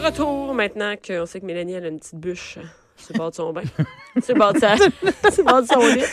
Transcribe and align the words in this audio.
De 0.00 0.04
retour, 0.06 0.54
maintenant 0.54 0.94
qu'on 0.96 1.26
sait 1.26 1.40
que 1.40 1.44
Mélanie 1.46 1.74
elle 1.74 1.84
a 1.84 1.88
une 1.88 1.98
petite 1.98 2.14
bûche 2.14 2.58
sur 2.96 3.12
le 3.12 3.18
bord 3.18 3.30
de 3.30 3.34
son 3.36 3.52
bain. 3.52 3.62
sur 4.22 4.34
le 4.34 4.38
bord 4.38 4.52
de, 4.54 4.58
sa... 4.58 4.76
sur 4.76 4.86
le 4.86 5.42
bord 5.44 5.62
de 5.62 5.66
son 5.66 5.80
lit. 5.80 6.04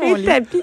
mon 0.00 0.16
Et 0.16 0.20
lit. 0.20 0.24
tapis. 0.26 0.62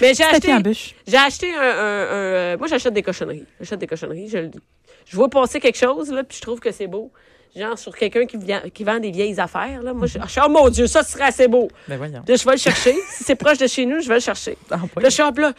Mais 0.00 0.14
j'ai 0.14 0.24
Tapis 0.24 0.50
acheté, 0.50 0.94
j'ai 1.06 1.16
acheté 1.16 1.54
un, 1.54 1.60
un- 1.60 1.64
un, 1.64 1.70
euh, 1.72 2.58
Moi, 2.58 2.66
j'achète 2.68 2.94
des 2.94 3.02
cochonneries. 3.02 3.44
J'achète 3.60 3.78
des 3.80 3.86
cochonneries. 3.86 4.28
Je, 4.28 4.38
le 4.38 4.48
dis. 4.48 4.58
je 5.04 5.16
vois 5.16 5.28
passer 5.28 5.60
quelque 5.60 5.78
chose, 5.78 6.10
là, 6.10 6.24
puis 6.24 6.36
je 6.36 6.42
trouve 6.42 6.58
que 6.60 6.70
c'est 6.72 6.86
beau. 6.86 7.12
Genre 7.56 7.78
sur 7.78 7.94
quelqu'un 7.96 8.26
qui, 8.26 8.36
vient- 8.38 8.62
qui 8.72 8.82
vend 8.82 8.98
des 8.98 9.12
vieilles 9.12 9.38
affaires. 9.38 9.80
Là. 9.82 9.92
Moi, 9.94 10.08
je, 10.08 10.18
je 10.20 10.28
suis, 10.28 10.40
oh 10.44 10.48
mon 10.48 10.68
Dieu, 10.70 10.88
ça 10.88 11.04
serait 11.04 11.24
assez 11.24 11.46
beau. 11.46 11.68
Ben 11.86 11.96
voyons. 11.96 12.22
Là, 12.26 12.34
je 12.34 12.44
vais 12.44 12.52
le 12.52 12.58
chercher. 12.58 12.94
si 13.10 13.22
c'est 13.22 13.36
proche 13.36 13.58
de 13.58 13.68
chez 13.68 13.86
nous, 13.86 14.00
je 14.00 14.08
vais 14.08 14.14
le 14.14 14.20
chercher. 14.20 14.56
Ah. 14.70 14.78
Là, 14.96 15.08
je 15.08 15.14
suis 15.14 15.22
hop, 15.22 15.38
là. 15.38 15.52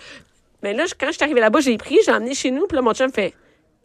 Mais 0.64 0.74
là, 0.74 0.84
quand 1.00 1.08
je 1.08 1.12
suis 1.14 1.24
arrivée 1.24 1.40
là-bas, 1.40 1.62
j'ai 1.62 1.78
pris, 1.78 1.98
j'ai 2.06 2.12
emmené 2.12 2.34
chez 2.34 2.52
nous. 2.52 2.68
Puis 2.68 2.76
là, 2.76 2.82
mon 2.82 2.94
chum 2.94 3.12
fait. 3.12 3.34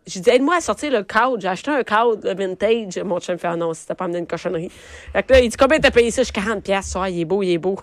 J'ai 0.07 0.21
dit, 0.21 0.31
aide-moi 0.31 0.57
à 0.57 0.61
sortir 0.61 0.91
le 0.93 1.03
cadre. 1.03 1.39
J'ai 1.39 1.49
acheté 1.49 1.71
un 1.71 1.83
cadre 1.83 2.19
le 2.23 2.35
vintage. 2.35 2.99
Mon 2.99 3.21
chum 3.21 3.39
fait, 3.39 3.47
ah 3.49 3.57
non, 3.57 3.75
si 3.75 3.87
t'as 3.87 3.95
pas 3.95 4.05
amené 4.07 4.19
une 4.19 4.27
cochonnerie. 4.27 4.71
Fait 5.13 5.23
que 5.23 5.33
là, 5.33 5.41
il 5.41 5.49
dit, 5.49 5.57
combien 5.57 5.79
t'as 5.79 5.91
payé 5.91 6.11
ça? 6.11 6.23
Je 6.23 6.29
dis, 6.29 6.33
40 6.33 6.63
pièces. 6.63 6.87
Ça, 6.87 7.09
il 7.09 7.21
est 7.21 7.25
beau, 7.25 7.43
il 7.43 7.53
est 7.53 7.59
beau. 7.59 7.77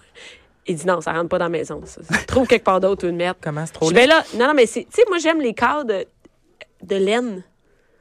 Il 0.66 0.76
dit, 0.76 0.86
non, 0.86 1.00
ça 1.00 1.14
rentre 1.14 1.30
pas 1.30 1.40
dans 1.40 1.46
la 1.46 1.50
maison. 1.50 1.82
Ça. 1.86 2.02
Trouve 2.28 2.48
quelque 2.48 2.64
part 2.66 2.80
d'autre 2.80 3.06
ou 3.06 3.10
une 3.10 3.16
merde. 3.16 3.38
Comment 3.42 3.66
c'est 3.66 3.74
trop 3.74 3.90
Je 3.90 3.94
vais 3.96 4.08
là. 4.08 4.24
Non, 4.36 4.48
non, 4.48 4.54
mais 4.54 4.66
c'est. 4.66 4.84
Tu 4.84 4.90
sais, 4.92 5.04
moi, 5.08 5.18
j'aime 5.20 5.40
les 5.42 5.54
cadres 5.54 5.86
de, 5.86 6.06
de 6.84 6.96
laine. 6.96 7.44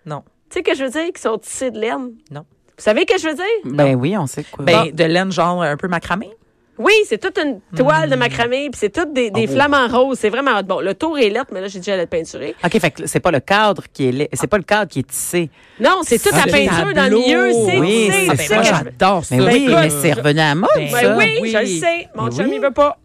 Non. 0.04 0.22
Tu 0.50 0.54
sais 0.54 0.62
que 0.62 0.74
je 0.74 0.84
veux 0.84 0.91
dire, 0.91 1.12
qui 1.12 1.20
sont 1.20 1.38
tissés 1.38 1.70
de 1.70 1.78
laine? 1.78 2.12
Non. 2.30 2.44
Vous 2.76 2.82
savez 2.82 3.06
ce 3.08 3.14
que 3.14 3.20
je 3.20 3.28
veux 3.28 3.34
dire? 3.34 3.44
Ben 3.64 3.94
oui, 3.94 4.16
on 4.19 4.26
sait 4.26 4.44
quoi. 4.44 4.64
Ben, 4.64 4.91
de 4.92 5.04
laine 5.04 5.32
genre 5.32 5.62
un 5.62 5.76
peu 5.76 5.88
macramé? 5.88 6.30
Oui, 6.78 6.92
c'est 7.06 7.19
toute 7.19 7.38
une 7.38 7.60
toile 7.77 8.08
Hmm. 8.08 8.10
de 8.12 8.16
macramé, 8.16 8.69
puis 8.70 8.78
c'est 8.78 8.91
toutes 8.92 9.12
des, 9.12 9.30
Oh. 9.32 9.36
des 9.38 9.46
flamants 9.46 9.88
roses. 9.88 10.19
C'est 10.19 10.28
vraiment 10.28 10.58
hot. 10.58 10.62
bon. 10.64 10.80
Le 10.80 10.94
tour 10.94 11.19
est 11.19 11.30
lettre, 11.30 11.46
mais 11.52 11.60
là 11.60 11.69
j'ai 11.69 11.78
déjà 11.78 11.96
la 11.96 12.06
peinturée. 12.06 12.55
OK, 12.64 12.78
fait 12.78 12.91
que 12.91 13.06
c'est 13.06 13.20
pas 13.20 13.30
le 13.30 13.41
cadre 13.41 13.84
qui 13.92 14.08
est 14.08 14.12
laid- 14.12 14.28
c'est 14.34 14.46
pas 14.46 14.58
le 14.58 14.62
cadre 14.64 14.91
qui 14.91 14.98
est 15.00 15.06
tissé. 15.08 15.48
Non, 15.80 16.00
c'est 16.02 16.19
toute 16.22 16.32
la 16.32 16.42
Ah, 16.47 16.50
peinture 16.50 16.92
dans 16.94 17.10
le 17.10 17.19
milieu. 17.19 17.50
C'est 17.52 17.78
Oui, 17.78 18.08
c'est- 18.10 18.12
c'est 18.12 18.30
Ah, 18.30 18.34
c'est 18.36 18.48
ben 18.48 18.54
moi, 18.54 18.62
que 18.62 18.69
je- 18.69 18.84
j'adore 18.84 19.24
ça. 19.24 19.36
Mais 19.36 19.44
Ben, 19.44 19.52
oui, 19.54 19.66
mais 19.69 19.91
c'est 19.91 20.12
revenu 20.12 20.41
à 20.41 20.54
mode, 20.54 20.69
Ben, 20.74 20.88
Ben 20.92 21.00
ça. 21.00 21.16
oui, 21.16 21.38
Oui. 21.42 21.50
je 21.50 21.58
le 21.58 21.66
sais. 21.66 22.08
Mon 22.14 22.30
chum, 22.30 22.47
oui. 22.47 22.52
il 22.56 22.60
veut 22.60 22.70
pas. 22.72 22.98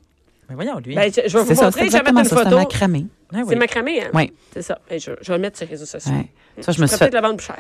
Mais 0.50 0.56
voyons, 0.56 0.80
lui. 0.80 0.96
Ben, 0.96 1.10
je, 1.14 1.22
je 1.30 1.38
vais 1.38 1.44
vous 1.44 1.48
C'est 1.48 1.56
ça, 1.56 1.60
c'est 1.62 1.66
montrer. 1.66 1.86
Je 1.86 1.92
vais 1.92 1.98
mettre 2.00 2.10
exactement 2.10 2.20
une 2.20 2.26
ça, 2.26 2.44
c'est 2.50 2.56
macramé. 2.56 3.06
Ah 3.34 3.38
oui. 3.38 3.46
C'est 3.48 3.56
macramé, 3.56 4.02
hein? 4.02 4.10
Oui. 4.14 4.34
C'est 4.54 4.62
ça. 4.64 4.80
Ben, 4.90 5.00
je, 5.00 5.12
je 5.22 5.28
vais 5.32 5.38
le 5.38 5.42
mettre 5.42 5.58
sur 5.58 5.66
les 5.66 5.72
réseaux 5.72 5.86
sociaux. 5.86 6.12
Ouais. 6.12 6.30
Ça, 6.60 6.74
je 6.74 6.78
Je 6.78 6.82
me 6.82 6.88
suis 6.88 6.98
peut-être 6.98 7.14
la 7.14 7.22
vendre 7.22 7.38
plus 7.38 7.46
cher. 7.48 7.60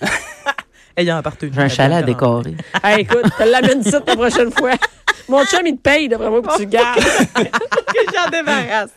Ayant 0.96 1.16
appartenu. 1.18 1.52
J'ai 1.54 1.60
un 1.60 1.68
chalet 1.68 1.98
à 1.98 2.02
décorer. 2.02 2.54
hey, 2.82 3.02
écoute, 3.02 3.22
tu 3.36 3.48
l'amènes 3.48 3.82
ça 3.84 4.00
la 4.04 4.16
prochaine 4.16 4.50
fois. 4.52 4.72
Mon 5.28 5.44
chum, 5.44 5.66
il 5.66 5.76
te 5.76 5.82
paye, 5.82 6.08
moi, 6.08 6.42
pour 6.42 6.54
que 6.54 6.60
tu 6.60 6.66
gardes. 6.66 7.00
J'en 8.14 8.30
débarrasse. 8.30 8.90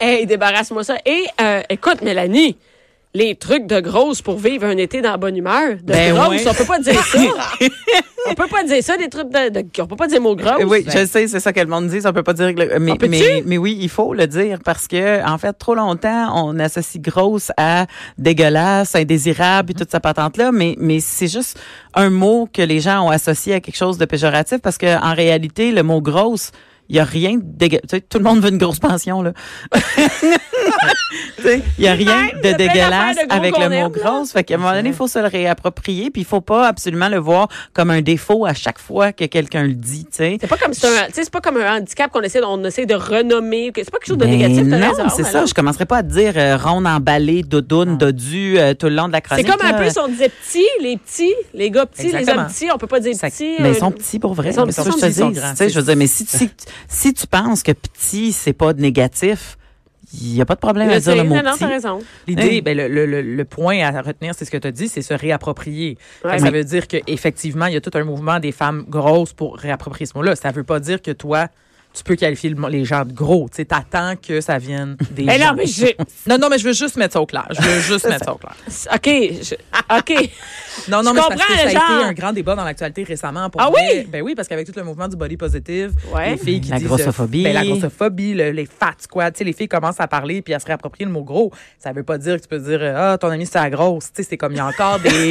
Hey, 0.00 0.26
débarrasse-moi 0.26 0.84
ça. 0.84 0.96
Et, 1.04 1.24
euh, 1.40 1.62
écoute, 1.68 2.02
Mélanie, 2.02 2.56
les 3.14 3.34
trucs 3.34 3.66
de 3.66 3.80
grosse 3.80 4.20
pour 4.20 4.36
vivre 4.38 4.66
un 4.66 4.76
été 4.76 5.00
dans 5.00 5.12
la 5.12 5.16
bonne 5.16 5.36
humeur. 5.36 5.76
De 5.76 5.92
Ben 5.92 6.14
grosse, 6.14 6.46
on 6.46 6.52
peut 6.54 6.64
pas 6.66 6.78
dire 6.78 7.02
ça. 7.02 7.18
on 8.30 8.34
peut 8.34 8.46
pas 8.48 8.62
dire 8.64 8.82
ça, 8.82 8.96
des 8.98 9.08
trucs 9.08 9.30
de, 9.30 9.48
de- 9.62 9.82
On 9.82 9.86
peut 9.86 9.96
pas 9.96 10.06
dire 10.06 10.20
mot 10.20 10.36
grosse. 10.36 10.62
Oui, 10.66 10.84
je 10.86 11.06
sais, 11.06 11.26
c'est 11.26 11.40
ça 11.40 11.52
que 11.52 11.60
le 11.60 11.66
monde 11.66 11.88
dit. 11.88 12.00
On 12.04 12.12
peut 12.12 12.22
pas 12.22 12.34
dire 12.34 12.54
que 12.54 12.60
le- 12.60 12.78
mais, 12.78 12.94
mais, 13.08 13.42
mais 13.46 13.56
oui, 13.56 13.78
il 13.80 13.88
faut 13.88 14.12
le 14.12 14.26
dire 14.26 14.58
parce 14.64 14.86
que, 14.86 15.26
en 15.26 15.38
fait, 15.38 15.54
trop 15.54 15.74
longtemps, 15.74 16.30
on 16.44 16.58
associe 16.58 17.02
grosse 17.02 17.50
à 17.56 17.86
dégueulasse, 18.18 18.94
indésirable 18.94 19.70
et 19.70 19.74
toute 19.74 19.90
sa 19.90 20.00
patente-là. 20.00 20.52
Mais, 20.52 20.74
mais 20.78 21.00
c'est 21.00 21.28
juste 21.28 21.58
un 21.94 22.10
mot 22.10 22.48
que 22.52 22.62
les 22.62 22.80
gens 22.80 23.06
ont 23.06 23.10
associé 23.10 23.54
à 23.54 23.60
quelque 23.60 23.76
chose 23.76 23.96
de 23.98 24.04
péjoratif 24.04 24.58
parce 24.58 24.76
que, 24.78 24.98
en 25.02 25.14
réalité, 25.14 25.72
le 25.72 25.82
mot 25.82 26.00
grosse, 26.02 26.50
il 26.88 26.96
y 26.96 26.98
a 27.00 27.04
rien 27.04 27.36
de 27.36 27.42
dégueu- 27.42 27.80
tu 27.82 27.88
sais, 27.96 28.00
tout 28.00 28.18
le 28.18 28.24
monde 28.24 28.40
veut 28.40 28.50
une 28.50 28.58
grosse 28.58 28.78
pension, 28.78 29.22
là. 29.22 29.32
Tu 31.36 31.42
sais, 31.42 31.62
Il 31.78 31.84
y 31.84 31.88
a 31.88 31.92
rien 31.92 32.28
de 32.42 32.52
dégueulasse 32.56 33.16
de 33.16 33.32
avec 33.32 33.56
le 33.56 33.68
mot 33.68 33.88
grosse. 33.90 34.32
Fait 34.32 34.42
qu'à 34.44 34.54
un 34.54 34.58
moment 34.58 34.72
donné, 34.72 34.88
il 34.90 34.94
faut 34.94 35.06
se 35.06 35.18
le 35.18 35.26
réapproprier 35.28 36.10
puis 36.10 36.22
il 36.22 36.24
faut 36.24 36.40
pas 36.40 36.66
absolument 36.66 37.08
le 37.08 37.18
voir 37.18 37.48
comme 37.72 37.90
un 37.90 38.00
défaut 38.02 38.44
à 38.46 38.54
chaque 38.54 38.78
fois 38.78 39.12
que 39.12 39.24
quelqu'un 39.26 39.62
le 39.64 39.74
dit, 39.74 40.04
tu 40.06 40.16
sais. 40.16 40.38
C'est 40.40 40.46
pas 40.48 40.56
comme 40.56 40.72
c'est 40.74 40.88
c'est 41.12 41.30
pas 41.30 41.40
comme 41.40 41.56
un 41.58 41.76
handicap 41.78 42.10
qu'on 42.10 42.22
essaie, 42.22 42.40
on 42.44 42.62
essaie 42.64 42.86
de 42.86 42.94
renommer. 42.94 43.70
C'est 43.76 43.90
pas 43.90 43.98
quelque 43.98 44.08
chose 44.08 44.18
de 44.18 44.24
Ben 44.24 44.30
négatif, 44.30 44.68
t'as 44.68 44.78
non, 44.78 44.88
raison, 44.90 45.08
c'est 45.14 45.24
ça. 45.24 45.44
Je 45.46 45.54
commencerai 45.54 45.86
pas 45.86 45.98
à 45.98 46.02
te 46.02 46.08
dire 46.12 46.32
euh, 46.36 46.56
ronde 46.56 46.86
emballée, 46.86 47.42
doudoune, 47.42 47.96
dodu 47.98 48.58
euh, 48.58 48.74
tout 48.74 48.86
le 48.86 48.94
long 48.96 49.06
de 49.08 49.12
la 49.12 49.18
C'est 49.18 49.42
chronique. 49.44 49.46
comme 49.56 49.66
un 49.66 49.74
peu 49.74 49.88
si 49.90 49.98
on 49.98 50.08
disait 50.08 50.28
petits, 50.30 50.66
les 50.80 50.96
petits, 50.96 51.34
les 51.54 51.70
gars 51.70 51.86
petits, 51.86 52.10
les 52.12 52.28
hommes 52.28 52.46
petits, 52.48 52.68
on 52.74 52.78
peut 52.78 52.86
pas 52.86 53.00
dire 53.00 53.12
petits. 53.20 53.56
mais 53.60 53.68
euh, 53.68 53.72
ils 53.72 53.78
sont 53.78 53.92
petits 53.92 54.18
pour 54.18 54.34
vrai. 54.34 54.50
Ils 54.50 54.54
sont 54.54 54.66
mais 54.66 54.72
je 54.72 54.82
te 54.82 55.06
ils 55.06 55.14
sont 55.14 55.30
dis, 55.30 55.38
grands, 55.38 55.50
tu 55.50 55.56
sais, 55.56 55.68
je 55.68 55.74
veux 55.74 55.80
c'est- 55.80 55.86
dire, 55.86 55.96
mais 55.96 56.06
si 56.06 56.24
tu, 56.26 56.36
si, 56.36 56.50
si 56.88 57.14
tu 57.14 57.26
penses 57.26 57.62
que 57.62 57.72
petit, 57.72 58.32
c'est 58.32 58.52
pas 58.52 58.72
négatif, 58.72 59.58
il 60.14 60.34
y 60.34 60.40
a 60.40 60.44
pas 60.44 60.54
de 60.54 60.60
problème 60.60 60.88
à 60.90 61.00
dire 61.00 61.16
le 61.16 61.24
mot 61.24 61.36
non. 61.42 61.98
L'idée, 62.26 62.60
ben, 62.60 62.76
le, 62.76 62.88
le, 62.88 63.22
le, 63.22 63.44
point 63.44 63.80
à 63.80 64.02
retenir, 64.02 64.34
c'est 64.36 64.44
ce 64.44 64.50
que 64.50 64.56
tu 64.56 64.68
as 64.68 64.72
dit, 64.72 64.88
c'est 64.88 65.02
se 65.02 65.14
réapproprier. 65.14 65.98
Ouais. 66.24 66.38
Ça 66.38 66.50
veut 66.50 66.64
dire 66.64 66.86
qu'effectivement, 66.86 67.66
il 67.66 67.74
y 67.74 67.76
a 67.76 67.80
tout 67.80 67.90
un 67.94 68.04
mouvement 68.04 68.38
des 68.38 68.52
femmes 68.52 68.84
grosses 68.88 69.32
pour 69.32 69.56
réapproprier 69.56 70.06
ce 70.06 70.16
mot-là. 70.16 70.36
Ça 70.36 70.50
veut 70.52 70.64
pas 70.64 70.80
dire 70.80 71.02
que 71.02 71.10
toi, 71.10 71.48
tu 71.96 72.02
peux 72.04 72.16
qualifier 72.16 72.50
le- 72.50 72.68
les 72.68 72.84
gens 72.84 73.04
de 73.04 73.12
gros. 73.12 73.48
Tu 73.48 73.56
sais, 73.56 73.64
t'attends 73.64 74.14
que 74.16 74.40
ça 74.40 74.58
vienne 74.58 74.96
des 75.12 75.24
Mais 75.24 75.38
gens. 75.38 75.46
non, 75.46 75.54
mais 75.56 75.66
j'ai. 75.66 75.96
Non, 76.26 76.36
non, 76.38 76.48
mais 76.50 76.58
je 76.58 76.64
veux 76.64 76.72
juste 76.74 76.96
mettre 76.96 77.14
ça 77.14 77.20
au 77.20 77.26
clair. 77.26 77.46
Je 77.50 77.62
veux 77.62 77.80
juste 77.94 78.06
mettre 78.08 78.24
ça 78.24 78.32
au 78.32 78.36
clair. 78.38 78.54
OK. 78.94 79.04
je- 79.42 79.54
OK. 79.98 80.30
Non, 80.88 81.02
non, 81.02 81.10
Je 81.10 81.14
mais 81.16 81.20
c'est 81.22 81.28
parce 81.28 81.40
comprends, 81.40 81.54
que 81.54 81.58
ça 81.58 81.66
a 81.66 81.70
été 81.70 82.04
un 82.04 82.12
grand 82.12 82.32
débat 82.34 82.54
dans 82.54 82.62
l'actualité 82.62 83.02
récemment. 83.02 83.48
Pour 83.48 83.62
Ah 83.62 83.70
vrai. 83.70 83.80
oui? 84.02 84.08
Ben 84.12 84.20
oui, 84.22 84.34
parce 84.34 84.46
qu'avec 84.46 84.66
tout 84.66 84.74
le 84.76 84.84
mouvement 84.84 85.08
du 85.08 85.16
body 85.16 85.38
positive, 85.38 85.92
Ouais. 86.14 86.32
les 86.32 86.36
filles 86.36 86.60
qui 86.60 86.68
La 86.70 86.76
disent... 86.78 86.86
grossophobie. 86.86 87.42
Ben, 87.44 87.54
la 87.54 87.64
grossophobie, 87.64 88.34
le- 88.34 88.50
les 88.50 88.66
fat 88.66 88.92
squats, 88.98 89.30
tu 89.32 89.38
sais, 89.38 89.44
les 89.44 89.54
filles 89.54 89.68
commencent 89.68 90.00
à 90.00 90.06
parler 90.06 90.42
puis 90.42 90.52
à 90.52 90.60
se 90.60 90.66
réapproprier 90.66 91.06
le 91.06 91.12
mot 91.12 91.22
gros. 91.24 91.50
Ça 91.78 91.92
veut 91.92 92.02
pas 92.02 92.18
dire 92.18 92.36
que 92.36 92.42
tu 92.42 92.48
peux 92.48 92.58
dire, 92.58 92.80
ah, 92.94 93.16
ton 93.18 93.28
ami, 93.30 93.46
c'est 93.46 93.58
la 93.58 93.70
grosse. 93.70 94.12
Tu 94.12 94.22
sais, 94.22 94.28
c'est 94.28 94.36
comme, 94.36 94.52
il 94.52 94.58
y 94.58 94.60
a 94.60 94.66
encore 94.66 95.00
des... 95.00 95.30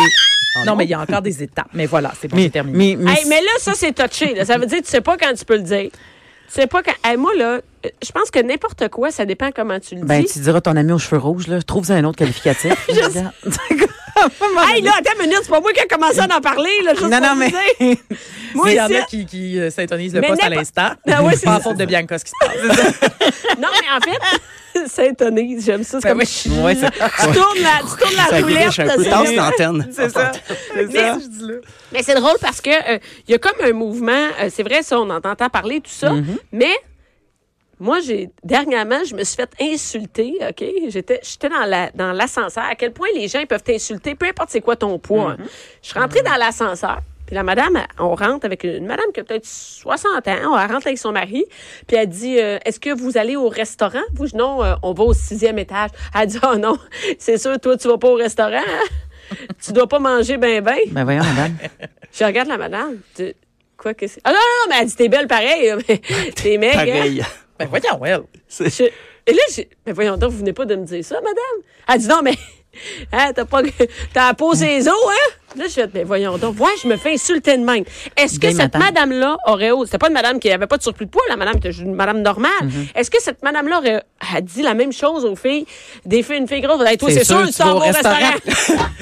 non, 0.65 0.75
mais 0.75 0.85
il 0.85 0.89
y 0.89 0.93
a 0.95 0.99
encore 0.99 1.21
des 1.21 1.43
étapes. 1.43 1.69
Mais 1.73 1.85
voilà, 1.85 2.11
c'est 2.19 2.27
bon, 2.27 2.37
Mais, 2.37 2.49
terminé. 2.49 2.95
mais, 2.97 3.03
mais, 3.05 3.11
Hey, 3.19 3.25
mais 3.29 3.41
là, 3.41 3.51
ça, 3.59 3.73
c'est 3.75 3.93
touché. 3.93 4.33
là. 4.33 4.45
Ça 4.45 4.57
veut 4.57 4.65
dire 4.65 4.79
que 4.79 4.85
tu 4.85 4.89
sais 4.89 5.01
pas 5.01 5.15
quand 5.15 5.31
tu 5.35 5.45
peux 5.45 5.57
le 5.57 5.61
dire. 5.63 5.89
Sais 6.47 6.67
pas. 6.67 6.81
Hey, 7.03 7.17
moi, 7.17 7.31
là, 7.35 7.61
je 8.03 8.11
pense 8.11 8.31
que 8.31 8.39
n'importe 8.39 8.87
quoi, 8.89 9.11
ça 9.11 9.25
dépend 9.25 9.51
comment 9.51 9.79
tu 9.79 9.95
le 9.95 10.05
ben, 10.05 10.21
dis. 10.21 10.31
tu 10.31 10.39
diras 10.39 10.61
ton 10.61 10.75
ami 10.75 10.91
aux 10.91 10.99
cheveux 10.99 11.19
rouges, 11.21 11.47
là. 11.47 11.61
Trouve 11.61 11.91
un 11.91 12.03
autre 12.03 12.17
qualificatif. 12.17 12.73
Regarde. 12.87 13.31
Hey, 14.73 14.81
là, 14.81 14.91
attends 14.99 15.11
une 15.19 15.27
minute, 15.29 15.39
c'est 15.43 15.49
pas 15.49 15.59
moi 15.59 15.71
qui 15.73 15.81
ai 15.81 15.87
commencé 15.87 16.19
à 16.19 16.25
en 16.25 16.41
parler, 16.41 16.71
là. 16.83 16.91
Juste 16.93 17.09
non, 17.09 17.19
non, 17.19 17.35
mais. 17.35 17.51
Moi, 18.55 18.71
il 18.71 18.75
y 18.77 18.81
en 18.81 18.85
a 18.85 19.01
qui, 19.01 19.25
qui 19.25 19.59
euh, 19.59 19.69
s'intonisent 19.69 20.13
le 20.13 20.21
Mais 20.21 20.27
poste 20.29 20.41
à 20.43 20.49
n'importe- 20.49 20.59
l'instant. 20.77 20.95
Ah 21.11 21.21
ouais, 21.23 21.33
c'est 21.35 21.43
pas 21.45 21.55
à 21.55 21.57
ça. 21.57 21.63
faute 21.63 21.75
de 21.77 21.83
Bianca, 21.85 22.17
ce 22.17 22.23
qui 22.23 22.31
se 22.31 22.45
passe. 22.47 23.57
Non, 23.59 23.67
mais 23.73 23.87
en 23.91 23.99
fait, 23.99 25.07
étonné. 25.07 25.57
J'aime 25.59 25.83
ça. 25.83 25.99
C'est 25.99 26.07
Ben 26.07 26.11
comme. 26.13 26.19
oui. 26.21 26.25
tu 26.41 26.49
Ouais, 26.61 26.75
tournes 26.75 27.59
la, 27.61 27.79
tu 27.81 28.01
tournes 28.01 28.15
la 28.15 28.25
Ça 28.27 28.37
roulette. 28.41 28.63
griche 28.63 28.79
un 28.79 28.87
peu. 28.87 29.03
c'est 29.03 29.09
Tasse 29.09 29.35
l'antenne. 29.35 29.89
C'est 29.91 30.09
ça. 30.09 30.31
C'est 30.73 30.85
Mais- 30.85 30.93
ça. 30.93 31.17
Mais 31.91 32.03
c'est 32.03 32.15
drôle 32.15 32.37
parce 32.39 32.61
que 32.61 32.69
euh, 32.69 32.97
il 33.27 33.31
y 33.31 33.35
a 33.35 33.39
comme 33.39 33.59
un 33.61 33.73
mouvement, 33.73 34.11
euh, 34.41 34.49
c'est 34.53 34.63
vrai 34.63 34.83
ça, 34.83 34.99
on 34.99 35.09
en 35.09 35.17
entend 35.17 35.49
parler 35.49 35.81
tout 35.81 35.91
ça, 35.91 36.11
Mm-hmm. 36.11 36.37
mais 36.53 36.71
moi 37.79 37.99
j'ai 37.99 38.29
dernièrement, 38.43 39.03
je 39.03 39.15
me 39.15 39.23
suis 39.23 39.35
fait 39.35 39.51
insulter, 39.61 40.37
OK, 40.49 40.63
j'étais 40.87 41.19
j'étais 41.23 41.49
dans 41.49 41.65
la 41.65 41.89
dans 41.91 42.11
l'ascenseur 42.13 42.63
à 42.63 42.75
quel 42.75 42.91
point 42.93 43.07
les 43.15 43.27
gens 43.27 43.39
ils 43.39 43.47
peuvent 43.47 43.63
t'insulter 43.63 44.15
peu 44.15 44.25
importe 44.27 44.49
c'est 44.51 44.61
quoi 44.61 44.75
ton 44.75 44.97
poids. 44.99 45.31
hein. 45.31 45.37
Je 45.81 45.89
suis 45.89 45.99
rentrée 45.99 46.21
dans 46.21 46.35
l'ascenseur 46.35 46.99
puis 47.25 47.33
la 47.35 47.41
madame, 47.41 47.79
on 47.97 48.13
rentre 48.13 48.45
avec 48.45 48.63
une 48.63 48.85
madame 48.85 49.07
qui 49.11 49.19
a 49.19 49.23
peut-être 49.23 49.47
60 49.47 50.27
ans, 50.27 50.35
on 50.43 50.51
rentre 50.51 50.85
avec 50.85 50.99
son 50.99 51.11
mari, 51.11 51.43
puis 51.87 51.97
elle 51.97 52.07
dit 52.07 52.37
euh, 52.39 52.59
Est-ce 52.63 52.79
que 52.79 52.91
vous 52.95 53.17
allez 53.17 53.35
au 53.35 53.49
restaurant? 53.49 54.03
Vous, 54.13 54.27
je- 54.27 54.35
non, 54.35 54.63
euh, 54.63 54.75
on 54.83 54.93
va 54.93 55.05
au 55.05 55.13
sixième 55.15 55.57
étage. 55.57 55.89
Elle 56.13 56.27
dit 56.27 56.37
Oh 56.47 56.55
non, 56.55 56.77
c'est 57.17 57.39
sûr, 57.39 57.59
toi, 57.59 57.77
tu 57.77 57.87
vas 57.87 57.97
pas 57.97 58.09
au 58.09 58.13
restaurant. 58.13 58.51
hein? 58.59 59.35
tu 59.65 59.71
dois 59.73 59.87
pas 59.87 59.97
manger 59.97 60.37
ben 60.37 60.61
ben. 60.63 60.77
Ben, 60.91 61.03
voyons, 61.03 61.23
madame. 61.23 61.57
Je 62.13 62.23
regarde 62.23 62.47
la 62.47 62.57
madame. 62.59 62.99
Quoi 63.75 63.95
que 63.95 64.05
c'est? 64.05 64.21
Ah 64.23 64.29
non, 64.29 64.35
non, 64.37 64.69
mais 64.69 64.75
elle 64.81 64.87
dit, 64.87 64.95
t'es 64.95 65.09
belle 65.09 65.27
pareil, 65.27 65.73
t'es 66.35 66.59
maigre. 66.59 66.77
hein? 67.23 67.23
Ben 67.59 67.67
voyons, 67.69 68.03
elle. 68.05 68.23
Je- 68.49 68.83
et 69.27 69.33
là, 69.33 69.41
j'ai, 69.53 69.69
mais 69.85 69.91
voyons 69.93 70.17
donc, 70.17 70.31
vous 70.31 70.39
venez 70.39 70.53
pas 70.53 70.65
de 70.65 70.75
me 70.75 70.85
dire 70.85 71.03
ça, 71.03 71.15
madame? 71.15 71.35
Elle 71.87 71.99
dit, 71.99 72.07
non, 72.07 72.19
mais, 72.23 72.35
hein, 73.13 73.31
t'as 73.33 73.45
pas, 73.45 73.61
t'as 74.13 74.33
posé 74.33 74.67
les 74.67 74.87
os, 74.87 74.93
hein? 74.93 75.31
Là, 75.57 75.63
je 75.67 75.73
fais, 75.73 75.89
mais 75.93 76.03
voyons 76.03 76.37
donc, 76.37 76.59
ouais, 76.59 76.73
je 76.83 76.87
me 76.87 76.97
fais 76.97 77.13
insulter 77.13 77.57
de 77.57 77.63
même. 77.63 77.85
Est-ce 78.17 78.37
que 78.39 78.47
cette 78.51 78.73
madame. 78.73 78.81
madame-là 78.81 79.37
aurait 79.47 79.71
osé, 79.71 79.85
c'était 79.85 79.97
pas 79.99 80.07
une 80.09 80.13
madame 80.13 80.37
qui 80.37 80.51
avait 80.51 80.67
pas 80.67 80.75
de 80.77 80.83
surplus 80.83 81.05
de 81.05 81.11
poids, 81.11 81.23
la 81.29 81.37
madame 81.37 81.55
une 81.63 81.95
madame 81.95 82.21
normale. 82.21 82.51
Mm-hmm. 82.61 82.91
Est-ce 82.99 83.09
que 83.09 83.21
cette 83.21 83.41
madame-là 83.41 83.77
aurait 83.79 84.03
a 84.35 84.41
dit 84.41 84.61
la 84.61 84.73
même 84.73 84.91
chose 84.91 85.23
aux 85.23 85.37
filles, 85.37 85.65
des 86.05 86.23
filles, 86.23 86.37
une 86.39 86.47
fille 86.49 86.59
grosse, 86.59 86.85
hey, 86.85 86.97
toi, 86.97 87.09
c'est 87.09 87.23
sûr, 87.23 87.45
tu 87.47 87.63
vas 87.63 87.73
au 87.73 87.79
restaurant. 87.79 88.17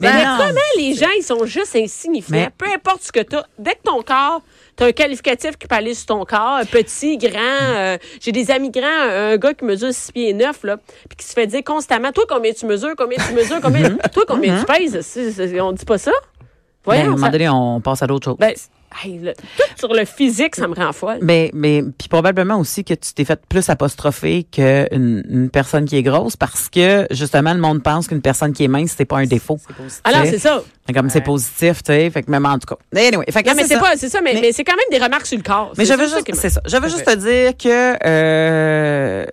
Mais 0.00 0.12
Mais 0.12 0.24
non. 0.24 0.36
comment 0.38 0.60
les 0.78 0.94
gens, 0.94 1.10
ils 1.16 1.22
sont 1.22 1.44
juste 1.46 1.76
insignifiants? 1.76 2.30
Mais- 2.34 2.50
Peu 2.56 2.66
importe 2.66 3.02
ce 3.02 3.12
que 3.12 3.20
tu 3.20 3.36
as. 3.36 3.46
Dès 3.58 3.72
que 3.74 3.82
ton 3.84 4.02
corps, 4.02 4.42
tu 4.76 4.84
as 4.84 4.86
un 4.88 4.92
qualificatif 4.92 5.56
qui 5.56 5.66
peut 5.66 5.74
aller 5.74 5.94
sur 5.94 6.06
ton 6.06 6.24
corps, 6.24 6.60
petit, 6.70 7.16
grand. 7.18 7.38
euh, 7.40 7.98
J'ai 8.20 8.32
des 8.32 8.50
amis 8.50 8.70
grands, 8.70 8.82
un 9.10 9.36
gars 9.36 9.54
qui 9.54 9.64
mesure 9.64 9.92
6 9.92 10.12
pieds 10.12 10.32
9, 10.34 10.64
là, 10.64 10.76
puis 11.08 11.16
qui 11.18 11.24
se 11.26 11.32
fait 11.32 11.46
dire 11.46 11.62
constamment 11.64 12.12
Toi, 12.12 12.24
combien 12.28 12.52
tu 12.52 12.66
mesures 12.66 12.94
Combien 12.96 13.18
tu 13.26 13.34
mesures 13.34 13.60
combien... 13.62 13.90
Toi, 14.12 14.24
combien 14.26 14.58
tu 14.60 14.64
pèses 14.66 15.00
C'est- 15.00 15.32
c'est- 15.32 15.60
On 15.60 15.72
dit 15.72 15.84
pas 15.84 15.98
ça? 15.98 16.12
Ben, 16.86 16.92
à 16.92 16.94
un 16.94 16.98
Voyons. 17.02 17.10
moment 17.16 17.30
donné, 17.30 17.48
on 17.48 17.80
passe 17.80 18.02
à 18.02 18.06
d'autres 18.06 18.26
choses. 18.26 18.36
ben, 18.38 18.54
hey, 19.04 19.18
le- 19.18 19.32
tout 19.34 19.62
sur 19.76 19.92
le 19.92 20.04
physique, 20.04 20.54
ça 20.54 20.68
me 20.68 20.74
rend 20.74 20.92
folle. 20.92 21.18
Mais, 21.20 21.50
mais 21.52 21.82
puis 21.82 22.06
probablement 22.08 22.60
aussi 22.60 22.84
que 22.84 22.94
tu 22.94 23.12
t'es 23.12 23.24
fait 23.24 23.40
plus 23.48 23.68
apostropher 23.70 24.44
qu'une 24.44 25.24
une 25.28 25.50
personne 25.50 25.84
qui 25.86 25.96
est 25.96 26.04
grosse 26.04 26.36
parce 26.36 26.68
que 26.68 27.06
justement 27.10 27.54
le 27.54 27.60
monde 27.60 27.82
pense 27.82 28.06
qu'une 28.06 28.22
personne 28.22 28.52
qui 28.52 28.62
est 28.62 28.68
mince 28.68 28.94
c'est 28.96 29.04
pas 29.04 29.16
un 29.18 29.26
défaut. 29.26 29.58
Alors, 30.04 30.26
c'est 30.26 30.38
ça. 30.38 30.62
Comme 30.94 31.10
c'est 31.10 31.20
positif, 31.20 31.82
tu 31.82 31.92
sais. 31.92 32.10
Fait 32.10 32.22
que 32.22 32.30
même 32.30 32.46
en 32.46 32.58
tout 32.58 32.74
cas. 32.74 32.76
Anyway, 32.98 33.24
fait 33.30 33.42
que 33.42 33.48
Non, 33.48 33.54
mais 33.56 33.64
c'est 33.64 33.78
pas, 33.78 33.96
c'est 33.96 34.08
ça, 34.08 34.20
mais, 34.20 34.34
Mais- 34.34 34.40
mais 34.40 34.52
c'est 34.52 34.64
quand 34.64 34.76
même 34.76 34.98
des 34.98 35.04
remarques 35.04 35.26
sur 35.26 35.36
le 35.36 35.42
corps. 35.42 35.72
Mais 35.76 35.84
je 35.84 35.92
veux 35.94 36.06
juste, 36.06 36.22
c'est 36.34 36.50
ça. 36.50 36.60
Je 36.66 36.76
veux 36.76 36.88
juste 36.88 37.04
te 37.04 37.14
dire 37.16 37.56
que 37.56 37.96
euh, 38.06 39.26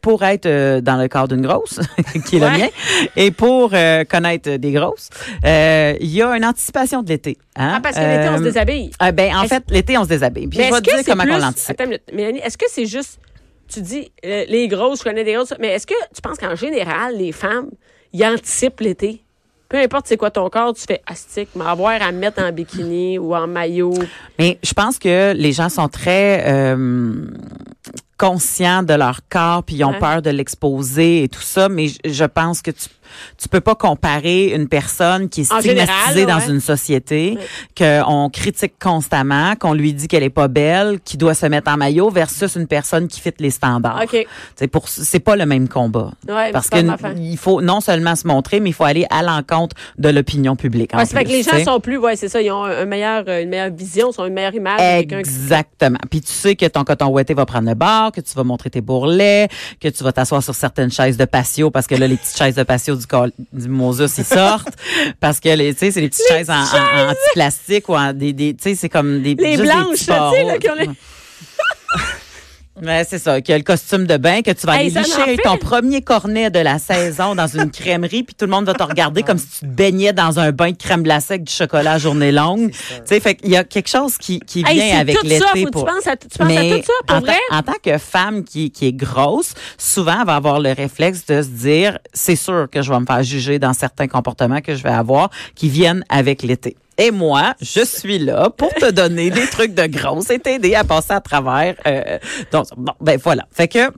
pour 0.00 0.22
être 0.24 0.46
euh, 0.46 0.80
dans 0.80 0.96
le 0.96 1.08
corps 1.08 1.28
d'une 1.28 1.42
grosse, 1.42 1.80
qui 2.26 2.36
est 2.36 2.40
le 2.40 2.46
Ouais. 2.46 2.58
mien, 2.58 2.68
et 3.16 3.30
pour 3.30 3.70
euh, 3.74 4.04
connaître 4.04 4.56
des 4.56 4.72
grosses, 4.72 5.08
euh, 5.44 5.94
il 6.00 6.08
y 6.10 6.22
a 6.22 6.30
une 6.36 6.44
anticipation 6.44 7.02
de 7.02 7.08
l'été. 7.08 7.36
Hein? 7.56 7.74
Ah, 7.76 7.80
parce 7.82 7.96
que 7.96 8.00
l'été, 8.00 8.28
on 8.30 8.38
se 8.38 8.42
déshabille. 8.42 8.90
ah, 8.98 9.12
ben, 9.12 9.34
en 9.36 9.44
fait, 9.48 9.64
l'été, 9.70 9.98
on 9.98 10.04
se 10.04 10.08
déshabille. 10.08 10.46
Puis 10.48 10.58
je 10.58 10.64
vais 10.64 10.70
te 10.80 10.80
dire 10.84 10.94
c'est 10.98 11.04
comment 11.04 11.24
plus... 11.24 11.32
on 11.34 11.38
l'anticipe. 11.38 11.82
Mélanie, 12.12 12.40
est-ce 12.40 12.56
que 12.58 12.66
c'est 12.68 12.86
juste... 12.86 13.18
Tu 13.72 13.80
dis, 13.82 14.10
les 14.22 14.66
grosses, 14.68 15.00
je 15.00 15.04
connais 15.04 15.24
des 15.24 15.34
grosses, 15.34 15.52
mais 15.60 15.68
est-ce 15.68 15.86
que 15.86 15.94
tu 16.14 16.22
penses 16.22 16.38
qu'en 16.38 16.54
général, 16.56 17.16
les 17.18 17.32
femmes, 17.32 17.68
ils 18.14 18.24
anticipent 18.24 18.80
l'été? 18.80 19.22
Peu 19.68 19.76
importe 19.78 20.06
c'est 20.06 20.16
quoi 20.16 20.30
ton 20.30 20.48
corps, 20.48 20.72
tu 20.74 20.82
fais 20.88 21.02
astique, 21.06 21.50
m'avoir 21.54 22.00
à 22.00 22.10
me 22.10 22.18
mettre 22.18 22.42
en 22.42 22.50
bikini 22.52 23.18
ou 23.18 23.34
en 23.34 23.46
maillot. 23.46 23.92
Mais 24.38 24.58
je 24.62 24.72
pense 24.72 24.98
que 24.98 25.34
les 25.34 25.52
gens 25.52 25.68
sont 25.68 25.88
très 25.88 26.42
euh, 26.46 27.26
conscients 28.16 28.82
de 28.82 28.94
leur 28.94 29.20
corps 29.28 29.62
puis 29.62 29.76
ils 29.76 29.84
ont 29.84 29.90
Ouais. 29.92 29.98
peur 29.98 30.22
de 30.22 30.30
l'exposer 30.30 31.24
et 31.24 31.28
tout 31.28 31.42
ça. 31.42 31.68
Mais 31.68 31.88
je, 31.88 31.98
je 32.06 32.24
pense 32.24 32.62
que 32.62 32.70
tu 32.70 32.88
tu 33.36 33.48
peux 33.48 33.60
pas 33.60 33.74
comparer 33.74 34.54
une 34.54 34.68
personne 34.68 35.28
qui 35.28 35.42
est 35.42 35.52
En 35.52 35.60
stigmatisée 35.60 36.14
général, 36.20 36.26
dans 36.40 36.46
ouais. 36.46 36.52
une 36.54 36.60
société 36.60 37.38
Ouais. 37.38 38.00
qu'on 38.04 38.30
critique 38.30 38.74
constamment, 38.80 39.54
qu'on 39.56 39.72
lui 39.74 39.92
dit 39.92 40.08
qu'elle 40.08 40.22
est 40.22 40.30
pas 40.30 40.48
belle, 40.48 40.98
qui 41.04 41.16
doit 41.16 41.34
se 41.34 41.46
mettre 41.46 41.70
en 41.70 41.76
maillot 41.76 42.10
versus 42.10 42.56
une 42.56 42.66
personne 42.66 43.08
qui 43.08 43.20
fit 43.20 43.32
les 43.38 43.50
standards. 43.50 44.02
OK. 44.04 44.26
C'est 44.56 44.68
pour 44.68 44.88
c'est 44.88 45.20
pas 45.20 45.36
le 45.36 45.46
même 45.46 45.68
combat. 45.68 46.10
Ouais, 46.28 46.50
Parce 46.52 46.68
affaire. 46.72 47.14
il 47.16 47.36
faut 47.36 47.60
non 47.60 47.80
seulement 47.80 48.16
se 48.16 48.26
montrer, 48.26 48.60
mais 48.60 48.70
il 48.70 48.72
faut 48.72 48.84
aller 48.84 49.06
à 49.10 49.22
l'encontre 49.22 49.76
de 49.98 50.08
l'opinion 50.08 50.56
publique. 50.56 50.94
en 50.94 50.98
fait 51.04 51.24
que 51.24 51.24
plus, 51.24 51.32
les 51.32 51.42
gens 51.42 51.64
sont 51.74 51.80
plus, 51.80 51.98
ouais, 51.98 52.16
c'est 52.16 52.28
ça, 52.28 52.40
ils 52.40 52.50
ont 52.50 52.64
un 52.64 52.84
meilleur, 52.84 53.24
euh, 53.28 53.42
une 53.42 53.48
meilleure 53.50 53.70
vision, 53.70 54.10
ils 54.16 54.20
ont 54.20 54.26
une 54.26 54.34
meilleure 54.34 54.54
image 54.54 54.80
Exactement. 55.28 55.98
Puis 56.10 56.20
tu 56.20 56.32
sais 56.32 56.56
que 56.56 56.66
ton 56.66 56.84
coton 56.84 57.06
ouetté 57.08 57.34
va 57.34 57.46
prendre 57.46 57.68
le 57.68 57.74
bord, 57.74 58.12
que 58.12 58.20
tu 58.20 58.34
vas 58.34 58.44
montrer 58.44 58.70
tes 58.70 58.80
bourrelets, 58.80 59.48
que 59.80 59.88
tu 59.88 60.02
vas 60.04 60.12
t'asseoir 60.12 60.42
sur 60.42 60.54
certaines 60.54 60.90
chaises 60.90 61.16
de 61.16 61.24
patio 61.24 61.70
parce 61.70 61.86
que 61.86 61.94
là 61.94 62.06
les 62.06 62.16
petites 62.16 62.36
chaises 62.36 62.54
de 62.54 62.62
patio 62.62 62.96
du, 62.98 63.32
du 63.52 63.68
Moses 63.68 64.14
ils 64.18 64.24
sortent 64.24 64.74
parce 65.20 65.40
que 65.40 65.48
les 65.50 65.72
tu 65.74 65.80
sais 65.80 65.90
c'est 65.90 66.00
les 66.00 66.08
petites 66.08 66.26
chaises 66.28 66.50
en, 66.50 66.54
en, 66.54 67.08
en 67.08 67.10
petit 67.10 67.32
plastique 67.34 67.88
ou 67.88 67.94
en 67.96 68.12
des, 68.12 68.32
des 68.32 68.54
tu 68.54 68.62
sais 68.62 68.74
c'est 68.74 68.88
comme 68.88 69.22
des 69.22 69.34
Les 69.34 69.56
des 69.56 69.62
blanches, 69.62 69.98
tu 69.98 70.04
sais, 70.04 70.10
là, 70.44 70.58
ont 70.70 70.74
les- 70.74 70.90
Ouais, 72.82 73.04
c'est 73.08 73.18
ça, 73.18 73.40
qu'il 73.40 73.52
y 73.52 73.54
a 73.54 73.58
le 73.58 73.64
costume 73.64 74.06
de 74.06 74.16
bain, 74.16 74.42
que 74.42 74.50
tu 74.52 74.66
vas 74.66 74.80
Hey, 74.80 74.96
aller 74.96 75.06
licher 75.06 75.36
ton 75.42 75.56
premier 75.56 76.00
cornet 76.02 76.50
de 76.50 76.58
la 76.60 76.78
saison 76.78 77.34
dans 77.34 77.46
une 77.46 77.70
crèmerie, 77.70 78.22
puis 78.22 78.34
tout 78.34 78.44
le 78.44 78.50
monde 78.50 78.66
va 78.66 78.74
te 78.74 78.82
regarder 78.82 79.22
comme 79.22 79.38
si 79.38 79.46
tu 79.48 79.58
te 79.60 79.66
baignais 79.66 80.12
dans 80.12 80.38
un 80.38 80.52
bain 80.52 80.70
de 80.70 80.76
crème 80.76 81.02
glacée 81.02 81.34
avec 81.34 81.44
du 81.44 81.52
chocolat 81.52 81.92
à 81.92 81.98
journée 81.98 82.30
longue. 82.32 82.70
Tu 82.70 82.76
sais, 83.04 83.20
fait 83.20 83.34
qu'il 83.34 83.50
y 83.50 83.56
a 83.56 83.64
quelque 83.64 83.88
chose 83.88 84.16
qui, 84.18 84.40
qui 84.40 84.64
Hey, 84.66 84.74
vient 84.80 84.98
avec 85.00 85.16
tout 85.16 85.24
l'été. 85.26 85.38
ça, 85.40 85.46
faut 85.54 85.64
que 85.64 85.70
pour... 85.70 85.86
tu 85.86 85.92
penses 85.92 86.06
à, 86.06 86.16
tu 86.16 86.28
penses 86.38 86.46
Mais 86.48 86.72
à 86.72 86.76
tout 86.78 86.84
ça, 86.84 86.92
pour 87.06 87.16
en, 87.16 87.20
vrai? 87.20 87.36
tant- 87.50 87.56
en 87.58 87.62
tant 87.62 87.78
que 87.82 87.98
femme 87.98 88.44
qui, 88.44 88.70
qui 88.70 88.86
est 88.86 88.92
grosse, 88.92 89.54
souvent, 89.76 90.20
elle 90.20 90.26
va 90.26 90.36
avoir 90.36 90.60
le 90.60 90.72
réflexe 90.72 91.26
de 91.26 91.42
se 91.42 91.48
dire, 91.48 91.98
c'est 92.14 92.36
sûr 92.36 92.68
que 92.70 92.82
je 92.82 92.92
vais 92.92 93.00
me 93.00 93.06
faire 93.06 93.22
juger 93.22 93.58
dans 93.58 93.72
certains 93.72 94.06
comportements 94.08 94.60
que 94.60 94.74
je 94.74 94.82
vais 94.82 94.88
avoir 94.90 95.30
qui 95.54 95.68
viennent 95.68 96.04
avec 96.08 96.42
l'été. 96.42 96.76
Et 96.98 97.12
moi, 97.12 97.54
je 97.62 97.84
suis 97.84 98.18
là 98.18 98.50
pour 98.50 98.74
te 98.74 98.90
donner 98.90 99.30
des 99.30 99.46
trucs 99.46 99.72
de 99.72 99.86
grosse 99.86 100.30
et 100.30 100.40
t'aider 100.40 100.74
à 100.74 100.82
passer 100.82 101.12
à 101.12 101.20
travers. 101.20 101.76
euh, 101.86 102.18
donc, 102.50 102.66
bon, 102.76 102.92
ben 103.00 103.18
voilà. 103.22 103.46
Fait 103.52 103.68
que 103.68 103.92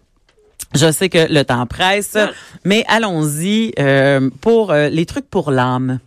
je 0.75 0.93
sais 0.93 1.09
que 1.09 1.33
le 1.33 1.43
temps 1.43 1.67
presse, 1.67 2.17
mais 2.65 2.85
allons-y 2.87 3.73
euh, 3.79 4.29
pour 4.41 4.71
euh, 4.71 4.89
les 4.89 5.07
trucs 5.07 5.29
pour 5.29 5.51
l'âme. 5.51 5.99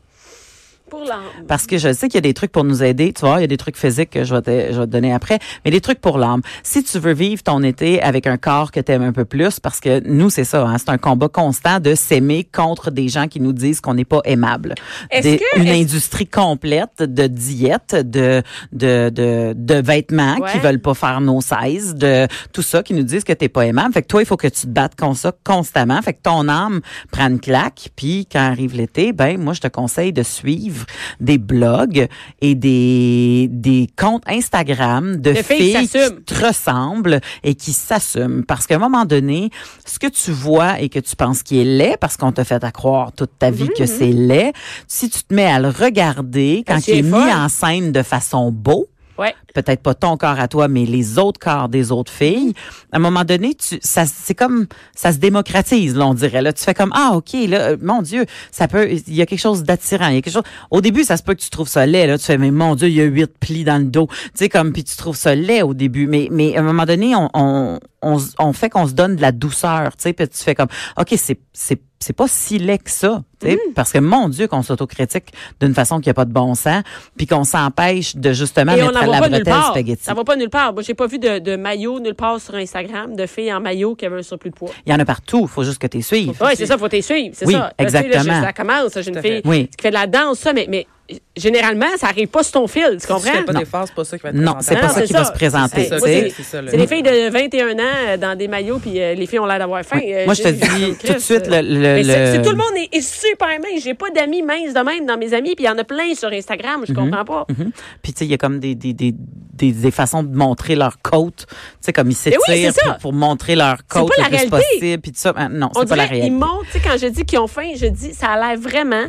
Pour 0.93 1.03
l'âme. 1.05 1.21
Parce 1.47 1.65
que 1.65 1.77
je 1.79 1.91
sais 1.91 2.07
qu'il 2.07 2.15
y 2.15 2.17
a 2.19 2.21
des 2.21 2.33
trucs 2.35 2.51
pour 2.51 2.63
nous 2.63 2.83
aider. 2.83 3.13
Tu 3.13 3.21
vois, 3.25 3.37
il 3.39 3.41
y 3.41 3.43
a 3.45 3.47
des 3.47 3.57
trucs 3.57 3.77
physiques 3.77 4.11
que 4.11 4.23
je 4.23 4.35
vais 4.35 4.41
te, 4.41 4.73
je 4.73 4.79
vais 4.79 4.85
te 4.85 4.91
donner 4.91 5.11
après, 5.13 5.39
mais 5.65 5.71
des 5.71 5.81
trucs 5.81 5.99
pour 5.99 6.17
l'âme. 6.19 6.41
Si 6.61 6.83
tu 6.83 6.99
veux 6.99 7.13
vivre 7.13 7.41
ton 7.41 7.63
été 7.63 8.01
avec 8.01 8.27
un 8.27 8.37
corps 8.37 8.71
que 8.71 8.79
tu 8.79 8.91
aimes 8.91 9.01
un 9.03 9.11
peu 9.11 9.25
plus, 9.25 9.59
parce 9.59 9.79
que 9.79 10.01
nous, 10.07 10.29
c'est 10.29 10.43
ça, 10.43 10.63
hein, 10.67 10.77
c'est 10.77 10.89
un 10.89 10.97
combat 10.99 11.29
constant 11.29 11.79
de 11.79 11.95
s'aimer 11.95 12.43
contre 12.43 12.91
des 12.91 13.07
gens 13.09 13.27
qui 13.27 13.39
nous 13.39 13.53
disent 13.53 13.81
qu'on 13.81 13.95
n'est 13.95 14.05
pas 14.05 14.21
aimable. 14.25 14.75
Est-ce 15.09 15.23
Des- 15.23 15.37
que- 15.39 15.59
une 15.59 15.69
industrie 15.69 16.27
complète 16.27 16.99
de 17.01 17.25
diète, 17.27 17.95
de, 17.95 18.43
de, 18.71 19.09
de, 19.09 19.53
de 19.57 19.75
vêtements 19.75 20.37
Ouais. 20.39 20.51
qui 20.51 20.59
veulent 20.59 20.79
pas 20.81 20.93
faire 20.93 21.21
nos 21.21 21.41
sizes, 21.41 21.95
de 21.95 22.27
tout 22.53 22.61
ça 22.61 22.83
qui 22.83 22.93
nous 22.93 23.03
disent 23.03 23.23
que 23.23 23.33
t'es 23.33 23.49
pas 23.49 23.65
aimable. 23.65 23.93
Fait 23.93 24.01
que 24.03 24.07
toi, 24.07 24.21
il 24.21 24.25
faut 24.25 24.37
que 24.37 24.47
tu 24.47 24.61
te 24.61 24.67
battes 24.67 24.95
contre 24.95 25.17
ça 25.17 25.31
constamment. 25.43 26.01
Fait 26.01 26.13
que 26.13 26.21
ton 26.21 26.47
âme 26.49 26.81
prend 27.11 27.27
une 27.29 27.39
claque. 27.39 27.89
Puis 27.95 28.27
quand 28.31 28.39
arrive 28.39 28.75
l'été, 28.75 29.11
ben 29.13 29.39
moi, 29.39 29.53
je 29.53 29.61
te 29.61 29.67
conseille 29.67 30.13
de 30.13 30.21
suivre 30.23 30.82
des 31.19 31.37
blogs 31.37 32.07
et 32.41 32.55
des, 32.55 33.47
des 33.51 33.87
comptes 33.97 34.23
Instagram 34.27 35.17
de, 35.17 35.33
De 35.33 35.41
filles 35.41 35.87
qui 35.87 35.87
te 35.87 36.45
ressemblent 36.45 37.19
et 37.43 37.55
qui 37.55 37.73
s'assument. 37.73 38.43
Parce 38.43 38.67
qu'à 38.67 38.75
un 38.75 38.79
moment 38.79 39.05
donné, 39.05 39.49
ce 39.85 39.99
que 39.99 40.07
tu 40.07 40.31
vois 40.31 40.79
et 40.79 40.89
que 40.89 40.99
tu 40.99 41.15
penses 41.15 41.43
qui 41.43 41.59
est 41.59 41.65
laid, 41.65 41.97
parce 41.99 42.17
qu'on 42.17 42.31
t'a 42.31 42.43
fait 42.43 42.63
à 42.63 42.71
croire 42.71 43.11
toute 43.11 43.37
ta 43.37 43.51
vie 43.51 43.69
que 43.77 43.85
c'est 43.85 44.11
laid, 44.11 44.53
si 44.87 45.09
tu 45.09 45.23
te 45.23 45.33
mets 45.33 45.45
à 45.45 45.59
le 45.59 45.69
regarder 45.69 46.63
quand 46.67 46.87
il 46.87 46.93
est 46.93 46.97
est 46.99 47.01
mis 47.01 47.33
en 47.33 47.49
scène 47.49 47.91
de 47.91 48.03
façon 48.03 48.51
beau, 48.51 48.87
Ouais. 49.17 49.35
peut-être 49.53 49.81
pas 49.83 49.93
ton 49.93 50.17
corps 50.17 50.39
à 50.39 50.47
toi, 50.47 50.67
mais 50.67 50.85
les 50.85 51.19
autres 51.19 51.39
corps 51.39 51.69
des 51.69 51.91
autres 51.91 52.11
filles, 52.11 52.53
à 52.91 52.97
un 52.97 52.99
moment 52.99 53.23
donné, 53.23 53.53
tu, 53.53 53.79
ça, 53.81 54.05
c'est 54.05 54.33
comme, 54.33 54.65
ça 54.95 55.11
se 55.11 55.17
démocratise, 55.17 55.95
là, 55.95 56.07
on 56.07 56.13
dirait. 56.13 56.41
Là, 56.41 56.51
tu 56.51 56.63
fais 56.63 56.73
comme, 56.73 56.91
ah, 56.95 57.11
ok, 57.13 57.33
là, 57.47 57.59
euh, 57.59 57.77
mon 57.81 58.01
Dieu, 58.01 58.25
ça 58.51 58.67
peut, 58.67 58.89
il 58.91 59.13
y 59.13 59.21
a 59.21 59.25
quelque 59.25 59.39
chose 59.39 59.63
d'attirant, 59.63 60.07
il 60.07 60.15
y 60.15 60.17
a 60.17 60.21
quelque 60.21 60.33
chose. 60.33 60.43
Au 60.71 60.81
début, 60.81 61.03
ça 61.03 61.17
se 61.17 61.23
peut 61.23 61.35
que 61.35 61.41
tu 61.41 61.49
trouves 61.49 61.67
ça 61.67 61.85
laid, 61.85 62.07
là, 62.07 62.17
tu 62.17 62.25
fais, 62.25 62.37
mais 62.37 62.51
mon 62.51 62.75
Dieu, 62.75 62.87
il 62.87 62.95
y 62.95 63.01
a 63.01 63.05
huit 63.05 63.31
plis 63.39 63.63
dans 63.63 63.77
le 63.77 63.85
dos, 63.85 64.07
tu 64.07 64.29
sais, 64.35 64.49
comme, 64.49 64.73
puis 64.73 64.83
tu 64.83 64.95
trouves 64.95 65.15
ça 65.15 65.35
laid 65.35 65.61
au 65.61 65.73
début, 65.73 66.07
mais, 66.07 66.27
mais 66.31 66.55
à 66.55 66.61
un 66.61 66.63
moment 66.63 66.85
donné, 66.85 67.15
on, 67.15 67.29
on, 67.33 67.79
on, 68.01 68.17
on 68.39 68.53
fait 68.53 68.69
qu'on 68.69 68.87
se 68.87 68.93
donne 68.93 69.15
de 69.15 69.21
la 69.21 69.31
douceur, 69.31 69.95
tu 69.95 70.03
sais, 70.03 70.13
puis 70.13 70.27
tu 70.27 70.43
fais 70.43 70.55
comme, 70.55 70.69
ok, 70.99 71.13
c'est, 71.17 71.39
c'est, 71.53 71.79
c'est 72.03 72.13
pas 72.13 72.27
si 72.27 72.59
laid 72.59 72.77
que 72.79 72.89
ça, 72.91 73.23
sais, 73.41 73.57
parce 73.75 73.91
que 73.91 73.99
mon 73.99 74.29
Dieu, 74.29 74.47
qu'on 74.47 74.61
s'autocritique 74.61 75.33
d'une 75.59 75.73
façon 75.73 75.99
qui 75.99 76.09
a 76.09 76.13
pas 76.13 76.25
de 76.25 76.31
bon 76.31 76.55
sens, 76.55 76.83
puis 77.17 77.27
qu'on 77.27 77.43
s'empêche 77.43 78.15
de 78.15 78.31
justement 78.33 78.73
Et 78.73 78.81
mettre 78.81 78.97
à 78.97 79.05
la 79.05 79.19
bretelle 79.19 79.53
spaghetti. 79.69 80.03
Ça 80.03 80.13
va 80.13 80.23
pas 80.23 80.35
nulle 80.35 80.49
part. 80.49 80.73
Moi, 80.73 80.81
j'ai 80.83 80.93
pas 80.93 81.07
vu 81.07 81.19
de, 81.19 81.39
de 81.39 81.55
maillot 81.55 81.99
nulle 81.99 82.15
part 82.15 82.39
sur 82.39 82.55
Instagram, 82.55 83.15
de 83.15 83.25
filles 83.25 83.53
en 83.53 83.59
maillot 83.59 83.95
qui 83.95 84.05
avaient 84.05 84.19
un 84.19 84.23
surplus 84.23 84.49
de 84.51 84.55
poids. 84.55 84.69
Il 84.85 84.91
y 84.91 84.95
en 84.95 84.99
a 84.99 85.05
partout. 85.05 85.41
Il 85.43 85.47
faut 85.47 85.63
juste 85.63 85.79
que 85.79 85.87
tu 85.87 86.01
suives. 86.01 86.33
Oui, 86.41 86.51
c'est 86.55 86.65
ça, 86.65 86.77
faut 86.77 86.87
t'y 86.87 87.01
suivre. 87.01 87.33
C'est 87.37 87.45
Oui, 87.45 87.53
ça. 87.53 87.59
Là, 87.59 87.67
sais, 87.69 87.75
là, 87.77 87.83
exactement. 88.01 88.35
je- 88.39 88.45
ça 88.45 88.53
commence. 88.53 88.91
J'ai 88.95 89.09
une 89.11 89.21
fille. 89.21 89.41
Oui. 89.45 89.67
qui 89.75 89.81
fait 89.81 89.89
de 89.89 89.95
la 89.95 90.07
danse, 90.07 90.39
ça, 90.39 90.53
mais, 90.53 90.67
mais 90.69 90.87
généralement, 91.35 91.85
ça 91.97 92.07
arrive 92.07 92.27
pas 92.29 92.43
sur 92.43 92.53
ton 92.53 92.67
fil. 92.67 92.83
Tu 92.93 92.99
Si 93.01 93.07
tu 93.07 93.13
comprends? 93.13 93.31
fais 93.31 93.43
pas 93.65 93.85
c'est 93.85 93.93
pas 93.95 94.05
ça 94.05 94.17
qui 94.17 94.23
va 94.23 94.29
être 94.29 94.35
Non, 94.35 94.55
c'est 94.61 94.75
pas 94.75 94.87
Non, 94.87 94.93
ça 94.93 95.01
qui 95.01 95.13
va 95.13 95.25
se 95.25 95.31
présenter. 95.33 95.89
C'est 95.89 96.77
des 96.77 96.87
filles 96.87 97.03
de 97.03 97.29
21 97.29 97.73
ans 97.79 97.81
euh, 98.07 98.17
dans 98.17 98.37
des 98.37 98.47
maillots, 98.47 98.79
puis 98.79 98.99
euh, 99.01 99.13
les 99.13 99.25
filles 99.25 99.39
ont 99.39 99.45
l'air 99.45 99.59
d'avoir 99.59 99.83
faim. 99.83 99.99
Oui. 100.01 100.13
Euh, 100.13 100.25
Moi, 100.25 100.33
je 100.33 100.43
te 100.43 100.47
dis 100.49 100.95
tout 101.05 101.13
de 101.13 101.19
suite 101.19 101.47
le. 101.47 102.41
tout 102.43 102.49
le 102.49 102.55
monde 102.55 102.75
est, 102.91 102.95
est 102.97 103.01
super 103.01 103.47
mince. 103.59 103.83
J'ai 103.83 103.93
pas 103.93 104.09
d'amis 104.11 104.41
minces 104.41 104.73
de 104.73 104.79
même 104.79 105.05
dans 105.05 105.17
mes 105.17 105.33
amis, 105.33 105.55
puis 105.55 105.65
il 105.65 105.67
y 105.67 105.69
en 105.69 105.77
a 105.77 105.83
plein 105.83 106.13
sur 106.15 106.29
Instagram. 106.29 106.83
Je 106.87 106.93
comprends 106.93 107.25
pas. 107.25 107.45
Mhm. 107.49 107.71
Puis 108.01 108.13
tu 108.13 108.19
sais, 108.19 108.25
il 108.25 108.31
y 108.31 108.33
a 108.33 108.37
comme 108.37 108.59
des 108.59 108.75
des, 108.75 108.93
des, 108.93 109.13
des, 109.53 109.71
des 109.71 109.91
façons 109.91 110.23
de 110.23 110.35
montrer 110.35 110.75
leur 110.75 111.01
côte. 111.01 111.45
Tu 111.47 111.55
sais, 111.81 111.93
comme 111.93 112.09
ils 112.09 112.15
s'étirent 112.15 112.73
pour, 112.83 112.97
pour 112.99 113.13
montrer 113.13 113.55
leur 113.55 113.77
côte 113.87 114.09
pas 114.09 114.15
le 114.17 114.23
la 114.23 114.29
plus 114.29 114.35
réalité. 114.49 114.49
possible. 114.79 115.01
Puis 115.01 115.11
tout 115.11 115.19
ça. 115.19 115.33
Ah, 115.35 115.49
Non, 115.49 115.69
On 115.75 115.81
c'est 115.81 115.89
pas 115.89 115.95
la 115.95 116.03
dirait, 116.05 116.17
ils 116.17 116.21
réalité. 116.21 116.45
montrent, 116.45 116.65
tu 116.71 116.79
sais, 116.79 116.81
quand 116.83 116.97
je 116.97 117.07
dis 117.07 117.25
qu'ils 117.25 117.39
ont 117.39 117.47
faim, 117.47 117.71
je 117.75 117.87
dis, 117.87 118.13
ça 118.13 118.27
a 118.27 118.39
l'air 118.39 118.59
vraiment, 118.59 119.05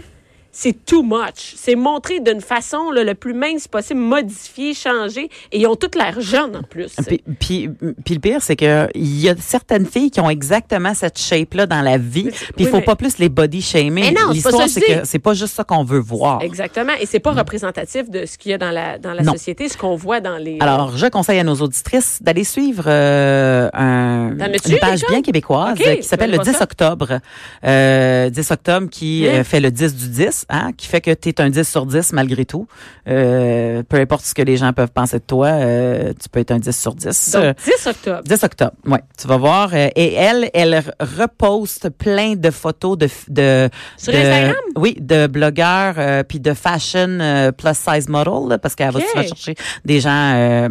c'est 0.57 0.85
too 0.87 1.03
much. 1.03 1.55
C'est 1.57 1.75
montré 1.75 2.21
d'une 2.21 2.41
façon 2.41 2.91
là, 2.93 3.03
le 3.03 3.15
plus 3.15 3.35
mince 3.35 3.67
possible, 3.67 3.99
modifié, 4.01 4.73
changé, 4.73 5.29
et 5.51 5.59
ils 5.61 5.67
ont 5.67 5.75
toutes 5.75 5.97
l'air 5.97 6.21
jeunes 6.21 6.55
en 6.57 6.63
plus. 6.63 6.95
Puis, 7.07 7.21
puis, 7.41 7.69
puis 8.05 8.15
le 8.15 8.21
pire, 8.21 8.41
c'est 8.41 8.55
que 8.55 8.89
il 8.95 9.21
y 9.21 9.29
a 9.29 9.35
certaines 9.37 9.85
filles 9.87 10.11
qui 10.13 10.21
ont 10.21 10.31
exactement 10.31 10.95
cette 10.95 11.19
shape-là 11.19 11.67
dans 11.67 11.83
la 11.83 11.99
vie. 11.99 12.29
Puis 12.31 12.53
il 12.59 12.65
oui, 12.67 12.71
faut 12.71 12.77
mais- 12.79 12.83
pas 12.85 12.95
plus 12.97 13.19
les 13.19 13.29
body 13.29 13.61
shamer. 13.63 13.91
Mais 13.91 14.11
non, 14.13 14.15
c'est 14.15 14.27
pas 14.27 14.33
L'histoire, 14.33 14.69
c'est 14.69 14.81
que 14.81 15.05
c'est 15.05 15.19
pas 15.19 15.35
juste 15.35 15.55
ça 15.55 15.65
qu'on 15.65 15.83
veut 15.83 15.99
voir. 15.99 16.41
Exactement. 16.43 16.93
Et 17.01 17.07
c'est 17.07 17.19
pas 17.21 17.33
représentatif 17.33 18.09
de 18.09 18.25
ce 18.25 18.39
qu'il 18.39 18.53
y 18.53 18.55
a 18.55 18.59
dans 18.59 18.71
la, 18.71 18.97
dans 18.99 19.13
la 19.13 19.23
Non. 19.23 19.33
société, 19.33 19.69
ce 19.69 19.77
qu'on 19.77 19.97
voit 19.97 20.21
dans 20.21 20.37
les. 20.37 20.59
Alors, 20.61 20.97
je 20.97 21.07
conseille 21.07 21.41
à 21.41 21.45
nos 21.45 21.57
auditrices 21.57 22.19
d'aller 22.23 22.45
suivre 22.45 22.85
euh, 22.87 23.69
un, 23.75 24.31
une 24.31 24.79
page 24.79 25.01
bien 25.09 25.21
québécoise 25.23 25.77
qui 25.79 26.03
s'appelle 26.05 26.31
je 26.31 26.37
le 26.37 26.39
connais 26.39 26.51
10 26.51 26.53
pas 26.53 26.59
ça. 26.59 26.65
octobre. 26.65 27.19
Euh, 27.65 28.31
10 28.31 28.51
octobre 28.53 28.89
qui 28.91 29.27
Hein? 29.27 29.41
euh, 29.41 29.45
fait 29.45 29.61
le 29.61 29.71
10 29.71 29.95
du 29.97 30.09
10. 30.09 30.44
Hein, 30.49 30.71
qui 30.77 30.87
fait 30.87 31.01
que 31.01 31.13
tu 31.13 31.29
es 31.31 31.41
un 31.41 31.51
10 31.51 31.69
sur 31.69 31.87
10 31.87 32.13
malgré 32.13 32.45
tout. 32.45 32.67
Euh, 33.09 33.83
peu 33.89 33.97
importe 33.99 34.25
ce 34.25 34.35
que 34.35 34.43
les 34.43 34.57
gens 34.57 34.73
peuvent 34.73 34.91
penser 34.93 35.19
de 35.19 35.25
toi, 35.25 35.47
euh, 35.49 36.13
tu 36.21 36.29
peux 36.29 36.41
être 36.41 36.51
un 36.53 36.59
10 36.59 36.79
sur 36.79 36.95
10. 36.95 37.33
Donc, 37.33 37.43
Euh, 37.45 37.55
10 37.65 37.87
octobre. 37.87 38.23
10 38.25 38.43
octobre, 38.45 38.73
oui. 38.87 38.99
Tu 39.21 39.27
vas 39.29 39.37
voir. 39.37 39.71
euh, 39.75 39.89
et 39.97 40.15
elle, 40.15 40.51
elle 40.55 40.83
reposte 41.01 41.91
plein 41.91 42.35
de 42.35 42.51
photos 42.51 42.99
de... 42.99 43.09
de 43.29 43.69
Sur 43.97 44.13
de- 44.13 44.19
Instagram? 44.19 44.55
Oui, 44.77 44.97
de 45.01 45.27
blogueurs 45.27 45.95
euh, 45.99 46.23
puis 46.23 46.41
de 46.41 46.53
fashion 46.55 47.09
euh, 47.21 47.53
plus 47.53 47.75
size 47.75 48.09
model, 48.09 48.49
là, 48.49 48.59
parce 48.59 48.75
qu'elle 48.75 48.91
va 48.91 48.99
Ok. 48.99 49.07
souvent 49.11 49.23
chercher 49.27 49.55
des 49.85 50.01
gens 50.01 50.11
euh, 50.35 50.69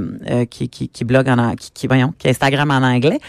qui, 0.49 0.69
qui, 0.69 0.89
qui 0.89 1.03
bloguent 1.05 1.29
en 1.29 1.55
qui, 1.55 1.71
qui, 1.71 1.87
voyons, 1.87 2.13
qui 2.17 2.29
Instagram 2.29 2.69
en 2.71 2.83
anglais. 2.83 3.19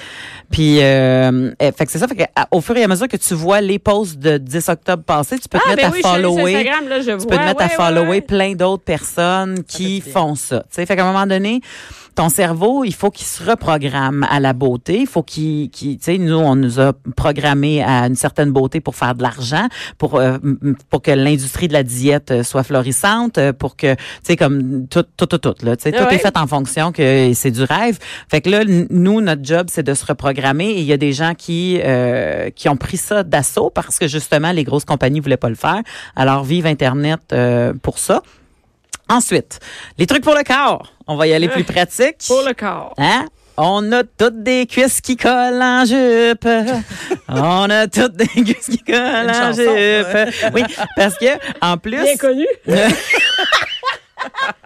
Puis, 0.50 0.76
fait 0.78 1.84
que 1.84 1.90
c'est 1.90 1.98
ça. 1.98 2.06
Fait 2.08 2.16
que, 2.16 2.22
au 2.50 2.60
fur 2.60 2.76
et 2.76 2.84
à 2.84 2.88
mesure 2.88 3.08
que 3.08 3.16
tu 3.16 3.34
vois 3.34 3.60
les 3.60 3.78
posts 3.78 4.18
de 4.18 4.38
10 4.38 4.68
octobre 4.68 5.02
passé, 5.02 5.38
tu 5.38 5.48
peux 5.48 5.58
te 5.58 5.64
Ah, 5.66 5.70
mettre 5.70 5.82
ben 5.82 5.88
à 5.88 5.92
oui, 5.92 6.00
sur 6.02 6.12
follower. 6.36 6.54
Instagram, 6.56 6.88
là, 6.88 7.00
je 7.00 7.04
Tu 7.04 7.10
vois. 7.16 7.26
peux 7.26 7.36
te 7.36 7.42
mettre 7.42 7.62
à 7.62 7.64
ouais, 7.64 7.70
ouais, 7.70 7.76
follower 7.76 8.08
ouais. 8.08 8.20
plein 8.20 8.54
d'autres 8.54 8.82
personnes 8.84 9.64
qui 9.64 10.00
font 10.00 10.34
ça. 10.34 10.60
Tu 10.60 10.66
sais, 10.76 10.86
fait 10.86 10.96
qu'à 10.96 11.04
un 11.04 11.12
moment 11.12 11.26
donné, 11.26 11.60
ton 12.14 12.28
cerveau, 12.28 12.84
il 12.84 12.94
faut 12.94 13.10
qu'il 13.10 13.26
se 13.26 13.42
reprogramme 13.42 14.26
à 14.30 14.40
la 14.40 14.52
beauté. 14.52 15.00
Il 15.00 15.06
faut 15.06 15.22
qu'il, 15.22 15.70
tu 15.70 15.98
sais, 16.00 16.18
nous, 16.18 16.36
on 16.36 16.54
nous 16.54 16.80
a 16.80 16.92
programmé 17.16 17.82
à 17.82 18.06
une 18.06 18.14
certaine 18.14 18.52
beauté 18.52 18.80
pour 18.80 18.94
faire 18.94 19.14
de 19.14 19.22
l'argent, 19.22 19.68
pour 19.98 20.16
euh, 20.16 20.38
pour 20.90 21.02
que 21.02 21.10
l'industrie 21.10 21.68
de 21.68 21.72
la 21.72 21.82
diète 21.82 22.30
euh, 22.30 22.42
soit 22.42 22.62
florissante, 22.62 23.38
euh, 23.38 23.52
pour 23.52 23.76
que, 23.76 23.94
tu 23.94 24.00
sais, 24.22 24.36
comme 24.36 24.86
tout, 24.88 25.04
tout, 25.16 25.26
tout, 25.26 25.38
tout, 25.38 25.54
là, 25.62 25.76
tu 25.76 25.84
sais, 25.84 25.92
Ah 25.94 26.02
tout 26.02 26.08
ouais. 26.08 26.14
est 26.16 26.18
fait 26.18 26.36
en 26.36 26.46
fonction 26.46 26.92
que 26.92 27.32
c'est 27.34 27.50
du 27.50 27.62
rêve. 27.62 27.98
Fait 28.28 28.40
que 28.40 28.50
là, 28.50 28.64
nous, 28.90 29.20
notre 29.20 29.44
job, 29.44 29.66
c'est 29.70 29.82
de 29.82 29.94
se 29.94 30.06
reprogrammer. 30.06 30.70
Et 30.70 30.80
il 30.80 30.86
y 30.86 30.92
a 30.92 30.96
des 30.96 31.12
gens 31.12 31.34
qui 31.34 31.80
euh, 31.82 32.50
qui 32.50 32.68
ont 32.68 32.76
pris 32.76 32.96
ça 32.96 33.22
d'assaut 33.22 33.70
parce 33.70 33.98
que 33.98 34.08
justement, 34.08 34.52
les 34.52 34.64
grosses 34.64 34.84
compagnies 34.84 35.20
voulaient 35.20 35.36
pas 35.36 35.48
le 35.48 35.54
faire. 35.54 35.82
Alors, 36.16 36.44
vive 36.44 36.66
Internet 36.66 37.20
euh, 37.32 37.72
pour 37.82 37.98
ça. 37.98 38.22
Ensuite, 39.08 39.58
les 39.98 40.06
trucs 40.06 40.22
pour 40.24 40.34
le 40.34 40.42
corps. 40.42 40.92
On 41.06 41.16
va 41.16 41.26
y 41.26 41.34
aller 41.34 41.48
plus 41.48 41.64
pratique. 41.64 42.16
Pour 42.26 42.42
le 42.42 42.54
corps. 42.54 42.94
Hein? 42.98 43.26
On 43.56 43.92
a 43.92 44.02
toutes 44.02 44.42
des 44.42 44.66
cuisses 44.66 45.00
qui 45.00 45.16
collent 45.16 45.62
en 45.62 45.84
jupe. 45.84 46.48
On 47.28 47.70
a 47.70 47.86
toutes 47.86 48.16
des 48.16 48.26
cuisses 48.26 48.66
qui 48.66 48.78
collent 48.78 48.96
Une 48.96 49.30
en 49.30 49.34
chanson, 49.34 49.62
jupe. 49.62 50.52
Oui, 50.54 50.62
parce 50.96 51.16
que 51.18 51.26
en 51.60 51.76
plus, 51.76 52.00
Bien 52.02 52.16
connu. 52.16 52.46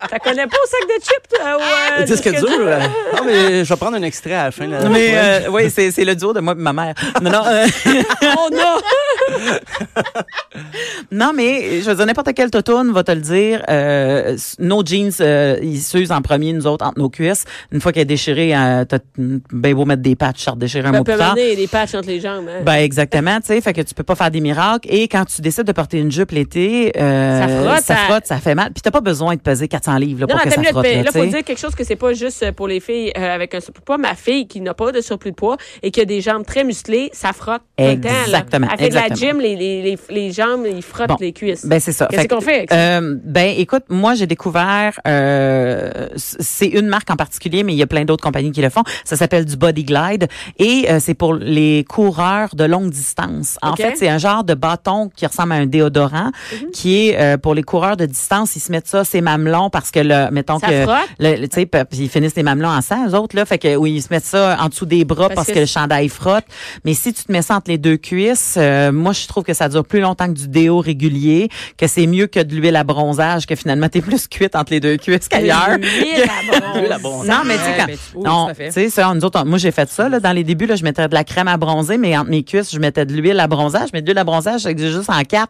T'as 0.09 0.19
connais 0.21 0.47
pas 0.47 0.57
au 0.57 0.69
sac 0.69 0.81
de 0.89 1.03
chips, 1.03 1.29
toi? 1.37 1.57
ou, 1.59 2.01
euh, 2.01 2.05
Disque 2.05 2.31
dur. 2.31 2.47
euh. 2.61 2.79
Non, 3.17 3.25
mais 3.27 3.65
je 3.65 3.69
vais 3.69 3.77
prendre 3.77 3.97
un 3.97 4.03
extrait 4.03 4.35
à 4.35 4.45
la 4.45 4.51
fin. 4.53 4.69
Là. 4.69 4.89
mais 4.89 5.11
euh, 5.15 5.41
oui, 5.51 5.69
c'est 5.69 5.91
c'est 5.91 6.05
le 6.05 6.15
duo 6.15 6.33
de 6.33 6.39
moi 6.41 6.53
et 6.57 6.61
ma 6.63 6.73
mère. 6.73 6.95
Non, 7.21 7.31
non. 7.31 7.43
euh, 7.45 7.67
Oh 8.39 8.49
non! 8.53 8.81
Non, 11.11 11.33
mais 11.35 11.81
je 11.81 11.89
veux 11.89 11.95
dire, 11.97 12.07
n'importe 12.07 12.31
quel 12.35 12.51
totoune 12.51 12.93
va 12.93 13.03
te 13.05 13.13
le 13.13 13.21
dire. 13.21 13.63
Euh, 13.69 14.37
nos 14.59 14.85
jeans, 14.85 15.11
euh, 15.21 15.57
ils 15.63 15.81
s'usent 15.81 16.13
en 16.13 16.21
premier, 16.23 16.53
nous 16.53 16.67
autres, 16.67 16.85
entre 16.85 16.99
nos 16.99 17.09
cuisses. 17.09 17.45
Une 17.73 17.81
fois 17.81 17.93
qu'elle 17.93 18.03
est 18.03 18.07
déchirée, 18.07 18.55
euh, 18.55 18.85
t'as 18.85 18.99
bien 19.17 19.75
beau 19.75 19.85
mettre 19.85 20.03
des 20.03 20.17
patchs, 20.17 20.45
ça 20.45 20.55
déchirer 20.57 20.89
un 20.89 20.93
peut 20.93 21.05
plus 21.05 21.17
tard. 21.17 21.35
des 21.35 21.69
patchs 21.71 21.95
entre 21.95 22.09
les 22.09 22.21
jambes. 22.21 22.47
Hein. 22.49 22.63
Ben 22.65 22.75
exactement, 22.75 23.41
tu 23.41 23.47
sais, 23.47 23.61
fait 23.61 23.73
que 23.73 23.81
tu 23.83 23.95
peux 23.95 24.03
pas 24.03 24.15
faire 24.17 24.31
des 24.31 24.41
miracles. 24.41 24.89
Et 24.93 25.09
quand 25.09 25.25
tu 25.25 25.41
décides 25.41 25.65
de 25.65 25.73
porter 25.73 25.99
une 25.99 26.11
jupe 26.11 26.31
l'été, 26.33 26.93
Ça 26.95 27.49
frotte, 27.49 27.77
ça 27.85 27.95
ça- 27.95 27.97
frotte, 28.09 28.27
ça 28.27 28.37
fait 28.39 28.55
mal. 28.55 28.73
Puis 28.73 28.83
t'as 28.83 28.91
pas 28.91 29.01
besoin 29.01 29.35
de 29.37 29.41
peser 29.41 29.69
400 29.69 29.97
livres 29.99 30.21
là, 30.21 30.27
non, 30.27 30.35
pour 30.39 30.43
que 30.43 30.51
ça 30.51 30.63
frotte. 30.63 30.83
mais 30.85 30.97
Là, 30.97 31.03
là, 31.05 31.13
faut 31.13 31.25
dire 31.27 31.45
quelque 31.45 31.59
chose 31.61 31.75
que 31.75 31.85
c'est 31.85 31.97
pas 31.97 32.13
juste 32.13 32.51
pour 32.53 32.69
les 32.69 32.81
filles 32.81 33.13
avec 33.15 33.55
un 33.55 33.61
surplus 33.61 33.81
de 33.81 33.85
poids. 33.85 33.99
Ma 33.99 34.15
fille 34.15 34.47
qui 34.49 34.61
n'a 34.61 34.75
pas 34.75 34.93
de 34.93 35.01
surplus 35.01 35.31
de 35.31 35.37
poids 35.37 35.57
et 35.83 35.91
qui 35.91 36.01
a 36.01 36.05
des 36.05 36.21
jambes 36.21 36.45
très 36.45 36.65
musclées, 36.65 37.11
ça 37.13 37.33
frotte 37.33 37.63
tout 37.77 37.85
le 37.85 37.97
temps. 38.01 38.09
là. 38.09 38.23
Exactement, 38.27 38.69
Elle 38.73 38.79
fait 38.79 38.87
exactement. 38.87 39.17
Gym, 39.19 39.41
les, 39.41 39.57
les, 39.57 39.83
les, 39.83 39.99
les 40.11 40.33
jambes, 40.33 40.67
ils 40.67 40.83
frottent 40.83 41.09
Bon. 41.09 41.17
les 41.21 41.33
cuisses. 41.33 41.65
Ben 41.67 41.81
c'est 41.81 41.93
ça. 41.93 42.07
Qu'est-ce 42.11 42.29
qu'on 42.29 42.41
fait 42.41 42.57
avec 42.59 42.71
ça? 42.71 42.77
euh, 42.77 43.17
ben 43.25 43.55
écoute, 43.57 43.85
moi 43.89 44.15
j'ai 44.15 44.27
découvert, 44.27 45.01
euh, 45.07 46.09
c'est 46.17 46.67
une 46.67 46.87
marque 46.87 47.11
en 47.11 47.17
particulier, 47.17 47.63
mais 47.63 47.73
il 47.73 47.77
y 47.79 47.83
a 47.83 47.87
plein 47.87 48.05
d'autres 48.05 48.23
compagnies 48.25 48.53
qui 48.53 48.61
le 48.63 48.71
font. 48.71 48.83
Ça 49.05 49.17
s'appelle 49.17 49.45
du 49.45 49.57
Body 49.57 49.85
Glide 49.85 50.29
et 50.59 50.87
euh, 50.91 50.99
c'est 51.01 51.15
pour 51.15 51.35
les 51.35 51.85
coureurs 51.89 52.55
de 52.55 52.65
longue 52.65 52.91
distance. 52.91 53.59
En 53.63 53.77
fait, 53.77 53.95
c'est 53.97 54.09
un 54.09 54.19
genre 54.19 54.45
de 54.45 54.55
bâton 54.55 55.11
qui 55.15 55.27
ressemble 55.27 55.53
à 55.53 55.57
un 55.57 55.67
déodorant, 55.67 56.31
Mhm. 56.53 56.71
qui 56.73 57.09
est 57.09 57.19
euh, 57.21 57.37
pour 57.37 57.55
les 57.55 57.63
coureurs 57.63 57.97
de 57.97 58.07
distance. 58.07 58.57
Ils 58.57 58.61
se 58.61 58.71
mettent 58.73 58.89
ça, 58.89 59.05
c'est 59.05 59.21
mamelons 59.21 59.71
parce 59.71 59.91
que 59.91 60.01
le, 60.01 60.31
mettons 60.31 60.59
Ça 60.59 60.69
que 60.69 60.87
le, 61.19 61.47
tu 61.49 61.61
sais, 61.63 61.69
ils 61.93 62.09
finissent 62.09 62.37
les 62.37 62.43
mamelons 62.43 62.69
en 62.69 62.81
sang, 62.81 63.07
eux 63.09 63.15
autres 63.15 63.37
là, 63.37 63.45
fait 63.45 63.59
que 63.59 63.77
oui, 63.77 63.93
ils 63.95 64.03
se 64.03 64.09
mettent 64.11 64.25
ça 64.25 64.57
en 64.61 64.69
dessous 64.69 64.87
des 64.87 65.05
bras 65.05 65.29
Parce 65.29 65.35
parce, 65.35 65.49
que 65.49 65.53
que, 65.55 65.59
le 65.61 65.67
chandail 65.67 66.09
frotte. 66.09 66.45
Mais 66.85 66.95
si 66.95 67.13
tu 67.13 67.25
te 67.25 67.33
mets 67.33 67.43
ça 67.43 67.57
entre 67.57 67.71
les 67.71 67.79
deux 67.79 67.97
cuisses, 67.97 68.55
euh, 68.59 68.91
moi 69.09 69.15
je 69.15 69.27
trouve 69.27 69.43
que 69.45 69.55
ça 69.55 69.69
dure 69.71 69.85
plus 69.85 70.01
longtemps 70.01 70.27
que 70.27 70.39
du 70.39 70.49
déo 70.49 70.81
régulier, 70.81 71.49
que 71.79 71.87
c'est 71.87 72.07
mieux 72.07 72.27
que 72.27 72.41
de 72.41 72.55
l'huile 72.55 72.77
à 72.77 72.85
bronzage, 72.85 73.47
que 73.47 73.55
finalement 73.55 73.89
t'es 73.89 74.03
plus 74.03 74.29
cuite 74.29 74.55
entre 74.55 74.73
les 74.73 74.81
deux 74.81 74.97
cuisses 74.99 75.29
qu'ailleurs. 75.29 75.79
L'huile 75.79 76.93
à 76.93 76.99
bronze. 77.03 77.27
Non, 77.27 77.41
mais 77.47 77.55
tu 77.55 77.61
sais, 77.61 77.69
Ouais, 77.69 77.77
quand, 77.79 77.87
ben, 77.87 77.97
oui, 78.15 78.23
non, 78.25 78.49
tu 78.67 78.73
sais, 78.73 78.91
ça, 78.91 79.13
nous 79.15 79.25
autres, 79.25 79.41
on- 79.43 79.47
moi, 79.47 79.59
j'ai 79.59 79.71
fait 79.71 79.89
ça, 79.89 80.09
là, 80.09 80.21
dans 80.21 80.33
les 80.33 80.45
débuts, 80.45 80.67
là, 80.67 80.77
je 80.77 80.85
mettais 80.85 81.09
de 81.09 81.15
la 81.15 81.25
crème 81.25 81.49
à 81.49 81.57
bronzer, 81.57 81.97
mais 81.99 82.17
entre 82.17 82.31
mes 82.31 82.43
cuisses, 82.43 82.71
je 82.73 82.79
mettais 82.79 83.07
de 83.07 83.13
l'huile 83.15 83.41
à 83.41 83.47
bronzage, 83.47 83.89
mais 83.93 84.03
de 84.03 84.07
l'huile 84.07 84.19
à 84.19 84.25
bronzage, 84.25 84.63
c'est 84.63 84.79
juste 84.79 85.09
en 85.11 85.23
4. 85.23 85.49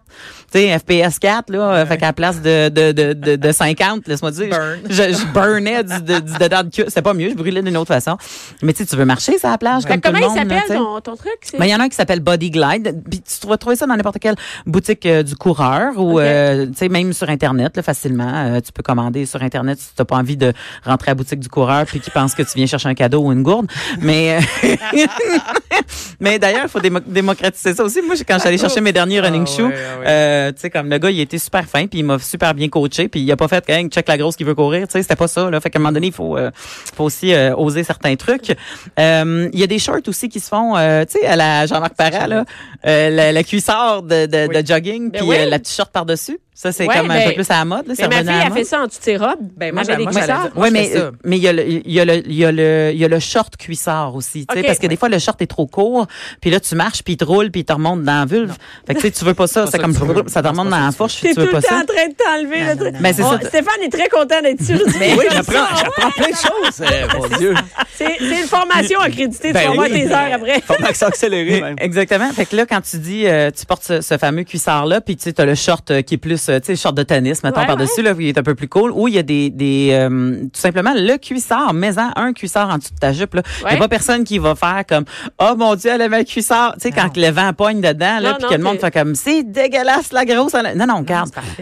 Tu 0.53 0.59
sais, 0.59 0.79
FPS 0.79 1.19
4, 1.19 1.51
là, 1.51 1.59
euh, 1.73 1.87
fait 1.87 1.97
qu'à 1.99 2.07
la 2.07 2.13
place 2.13 2.41
de, 2.43 2.69
de, 2.69 2.93
de, 2.93 3.13
de, 3.13 3.37
de 3.37 3.53
50, 3.53 4.07
laisse-moi 4.07 4.31
dire, 4.31 4.49
Burn. 4.51 4.79
je, 4.89 5.03
je 5.13 5.33
burnais 5.33 5.83
du, 5.85 6.01
de- 6.03 6.21
du 6.21 6.33
dedans 6.39 6.63
de 6.63 6.71
cuisse. 6.71 6.87
C'est 6.89 7.03
pas 7.03 7.15
mieux, 7.15 7.31
je 7.31 7.35
brûlais 7.35 7.63
d'une 7.63 7.77
autre 7.77 7.89
façon. 7.93 8.17
Mais 8.63 8.73
tu 8.73 8.79
sais, 8.85 8.87
tu 8.87 8.97
veux 8.97 9.05
marcher 9.05 9.39
sur 9.39 9.49
la 9.49 9.59
plage, 9.59 9.83
Fait 9.83 9.89
comme 9.91 10.01
que 10.01 10.09
tout 10.09 10.15
le 10.15 10.21
comment 10.21 10.35
il 10.35 10.39
s'appelle 10.39 10.77
ton, 10.77 11.01
ton 11.01 11.17
truc? 11.17 11.33
Ben, 11.59 11.65
il 11.67 11.71
y 11.71 11.75
en 11.75 11.81
a 11.81 11.85
un 11.85 11.89
qui 11.89 11.97
s'appelle 11.97 12.21
Body 12.21 12.51
Glide. 12.51 13.03
Puis 13.11 13.21
tu 13.23 13.38
vas 13.47 13.57
trouver 13.59 13.77
ça 13.77 13.87
dans 13.87 13.95
n'importe 13.97 14.19
quelle 14.19 14.37
boutique 14.67 15.07
euh, 15.07 15.23
du 15.23 15.37
coureur 15.37 15.93
ou 15.99 16.15
Ok. 16.15 16.21
euh, 16.21 16.67
tu 16.67 16.73
sais 16.77 16.89
même 16.89 17.13
sur 17.13 17.29
internet 17.31 17.77
là, 17.77 17.83
facilement. 17.83 18.33
Euh, 18.35 18.61
tu 18.61 18.73
peux 18.73 18.83
commander 18.83 19.27
sur 19.27 19.43
internet 19.43 19.79
si 19.79 19.87
tu 19.89 19.93
n'as 19.99 20.05
pas 20.05 20.17
envie 20.17 20.37
de 20.37 20.53
rentrer 20.85 21.11
à 21.11 21.13
la 21.13 21.15
boutique 21.17 21.41
du 21.41 21.49
coureur 21.49 21.85
puis 21.87 22.01
qui 22.01 22.11
pense 22.11 22.35
que 22.35 22.43
tu 22.43 22.51
viens 22.57 22.67
chercher 22.67 22.89
un 22.89 22.95
cadeau 22.95 23.21
ou 23.23 23.33
une 23.33 23.43
gourde. 23.43 23.67
Mais 24.01 24.39
euh, 24.39 24.67
mais 26.21 26.39
d'ailleurs, 26.39 26.65
il 26.65 26.69
faut 26.69 26.81
démo- 26.81 27.03
démocratiser 27.07 27.75
ça 27.75 27.85
aussi. 27.85 28.03
Moi, 28.03 28.17
quand 28.27 28.39
allée 28.45 28.59
chercher 28.59 28.81
mes 28.81 28.93
derniers 28.93 29.21
running 29.21 29.45
Ah 29.47 29.51
shoes, 29.57 29.67
ouais, 29.69 29.75
ah 29.77 29.99
ouais. 30.01 30.05
euh, 30.09 30.53
tu 30.53 30.61
sais 30.61 30.71
comme 30.71 30.89
le 30.91 30.99
gars, 30.99 31.11
il 31.11 31.21
était 31.21 31.39
super 31.39 31.65
fin 31.67 31.87
puis 31.87 32.01
il 32.01 32.05
m'a 32.05 32.19
super 32.19 32.55
bien 32.55 32.69
coaché 32.69 33.09
puis 33.09 33.21
il 33.21 33.31
a 33.33 33.37
pas 33.37 33.49
fait 33.49 33.65
quand 33.67 33.89
check 33.91 34.09
la 34.09 34.17
grosse 34.19 34.37
qui 34.37 34.45
veut 34.45 34.55
courir. 34.55 34.87
Tu 34.89 34.93
sais, 34.93 35.03
c'était 35.03 35.17
pas 35.17 35.29
ça 35.29 35.51
là. 35.51 35.61
Fait 35.61 35.71
qu'à 35.71 35.79
un 35.79 35.83
moment 35.83 35.93
donné, 35.93 36.09
il 36.09 36.13
faut 36.13 36.37
euh, 36.37 36.51
faut 36.95 37.05
aussi 37.05 37.33
oser 37.57 37.85
certains 37.85 38.17
trucs. 38.17 38.57
Euh, 38.99 39.49
Il 39.53 39.59
y 39.59 39.63
a 39.63 39.67
des 39.67 39.79
shorts 39.79 39.99
aussi 40.07 40.29
qui 40.29 40.41
se 40.41 40.49
font, 40.49 40.77
euh, 40.77 41.05
tu 41.05 41.19
sais, 41.19 41.27
à 41.27 41.37
la 41.37 41.67
Jean-Marc 41.67 41.95
Parra 41.95 42.27
là, 42.27 42.45
euh, 42.87 43.11
la, 43.11 43.28
la 43.33 43.43
cuissard 43.45 44.03
de, 44.03 44.27
de, 44.27 44.47
Oui. 44.49 44.63
de 44.63 44.67
jogging 44.67 45.11
Ben 45.11 45.21
puis 45.21 45.29
oui. 45.29 45.37
euh, 45.39 45.47
la 45.47 45.59
petite 45.59 45.75
short 45.75 45.91
par 45.93 46.07
dessus. 46.07 46.39
Ça 46.61 46.73
c'est 46.73 46.89
Ouais, 46.89 46.97
comme 46.97 47.09
un 47.13 47.15
ben, 47.15 47.29
peu 47.29 47.35
plus 47.35 47.51
à 47.53 47.59
la 47.59 47.65
mode 47.65 47.87
là. 47.87 47.95
Mais 47.97 48.09
ma 48.09 48.33
fille 48.33 48.43
a 48.47 48.51
fait 48.51 48.65
ça 48.65 48.81
en 48.81 48.89
toutes 48.89 49.01
ses 49.01 49.17
robes. 49.17 49.39
Ben, 49.57 49.73
moi, 49.73 49.85
Elle 49.89 49.99
moi, 50.03 50.11
des 50.11 50.19
cuissards. 50.19 50.49
Oui, 50.57 50.71
mais 50.73 50.91
il 51.37 51.37
y 51.37 51.47
a 51.47 51.53
le 51.53 51.65
il 51.69 51.93
y 51.93 52.01
a 52.01 52.05
le 52.05 52.27
il 52.27 52.35
y 52.35 52.45
a 52.45 52.51
le 52.51 52.91
il 52.93 52.99
y 52.99 53.05
a 53.05 53.09
le 53.09 53.21
short 53.21 53.57
cuissard 53.57 54.17
aussi, 54.17 54.45
tu 54.45 54.53
sais 54.55 54.61
Ok. 54.63 54.67
parce 54.67 54.79
que 54.81 54.89
des 54.89 54.97
fois 54.97 55.09
le 55.09 55.21
short 55.21 55.41
est 55.41 55.47
trop 55.47 55.69
court, 55.69 56.09
puis 56.41 56.51
là 56.51 56.59
tu 56.59 56.75
marches 56.75 57.05
puis 57.05 57.13
il 57.13 57.17
te 57.17 57.25
roule 57.25 57.53
puis 57.53 57.61
il 57.61 57.65
te 57.65 57.73
remonte 57.73 58.03
dans 58.03 58.19
la 58.21 58.25
vulve. 58.27 58.57
Fait 58.89 58.95
que 58.95 58.99
tu 58.99 59.07
sais 59.07 59.13
tu 59.13 59.25
veux 59.25 59.35
pas 59.35 59.47
ça, 59.47 59.67
c'est 59.67 59.73
ça 59.73 59.79
comme 59.79 59.93
ça 59.95 60.01
te 60.01 60.47
Non, 60.47 60.51
remonte 60.51 60.71
dans 60.71 60.85
la 60.85 60.91
fourche, 60.91 61.21
tu 61.21 61.33
tout 61.33 61.41
veux 61.43 61.47
le 61.47 61.53
pas 61.53 61.63
temps 61.63 61.69
ça. 61.69 61.77
en 61.77 61.85
train 61.85 62.09
de 62.09 62.15
t'enlever 62.15 62.65
le 62.65 62.77
truc. 62.77 63.47
Stéphane 63.47 63.83
est 63.85 63.93
très 63.93 64.09
content 64.09 64.43
d'être 64.43 64.63
sûr. 64.65 64.81
Oui, 65.19 65.25
j'apprends, 65.31 65.77
j'apprends 65.77 66.11
plein 66.11 66.29
de 66.31 66.35
choses. 66.35 66.81
euh, 66.81 67.07
mon 67.31 67.39
Dieu. 67.39 67.55
C'est 67.95 68.17
c'est 68.19 68.41
une 68.41 68.47
formation 68.49 69.01
accréditée. 69.01 69.49
Tu 69.49 69.55
vas 69.55 69.71
voir 69.73 69.87
tes 69.87 70.07
heures 70.11 70.33
après. 70.35 70.61
Formation 70.61 71.07
accélérée, 71.07 71.61
même. 71.61 71.77
Exactement. 71.79 72.31
Fait 72.33 72.47
que 72.47 72.57
là, 72.57 72.67
quand 72.67 72.81
tu 72.81 72.99
dis, 72.99 73.27
euh, 73.27 73.51
tu 73.57 73.65
portes 73.65 74.01
ce, 74.01 74.19
fameux 74.19 74.43
cuissard-là, 74.45 75.01
puis 75.01 75.17
tu 75.17 75.25
sais, 75.25 75.33
t'as 75.33 75.45
le 75.45 75.55
short 75.55 75.91
euh, 75.91 76.03
qui 76.03 76.15
est 76.15 76.19
plus, 76.19 76.48
tu 76.59 76.67
sais, 76.67 76.77
short 76.77 76.95
de 76.97 77.03
tennis, 77.03 77.43
mettons, 77.43 77.61
Ouais, 77.61 77.67
par-dessus, 77.67 78.03
là, 78.03 78.15
qui 78.15 78.29
est 78.29 78.39
un 78.39 78.43
peu 78.43 78.55
plus 78.55 78.69
cool, 78.69 78.91
ou 78.93 79.09
il 79.09 79.15
y 79.15 79.19
a 79.19 79.23
des, 79.23 79.51
des 79.51 79.91
euh, 79.93 80.43
tout 80.45 80.61
simplement, 80.61 80.93
le 80.95 81.17
cuissard, 81.19 81.75
mets-en 81.75 82.11
un 82.17 82.33
cuissard 82.33 82.69
en 82.71 82.79
dessous 82.79 82.95
de 82.95 82.99
ta 82.99 83.13
jupe, 83.13 83.35
là. 83.35 83.43
Il 83.61 83.65
Ouais. 83.65 83.73
y 83.73 83.77
a 83.77 83.79
pas 83.79 83.89
personne 83.89 84.25
qui 84.25 84.39
va 84.39 84.55
faire 84.55 84.85
comme, 84.89 85.05
oh 85.41 85.55
mon 85.57 85.75
Dieu, 85.75 85.91
elle 85.93 86.03
avait 86.03 86.17
un 86.19 86.25
cuissard. 86.25 86.75
Tu 86.75 86.81
sais, 86.83 86.91
quand 86.93 87.17
le 87.17 87.31
vent 87.31 87.53
pogne 87.53 87.81
dedans, 87.81 88.19
là, 88.21 88.35
puis 88.39 88.49
que 88.49 88.55
le 88.55 88.63
monde 88.63 88.79
fait 88.79 88.91
comme, 88.93 89.15
c'est 89.15 89.43
dégueulasse, 89.43 90.13
la 90.13 90.25
grosse. 90.25 90.55
elle 90.55 90.77
Non, 90.77 90.87
non. 90.87 91.05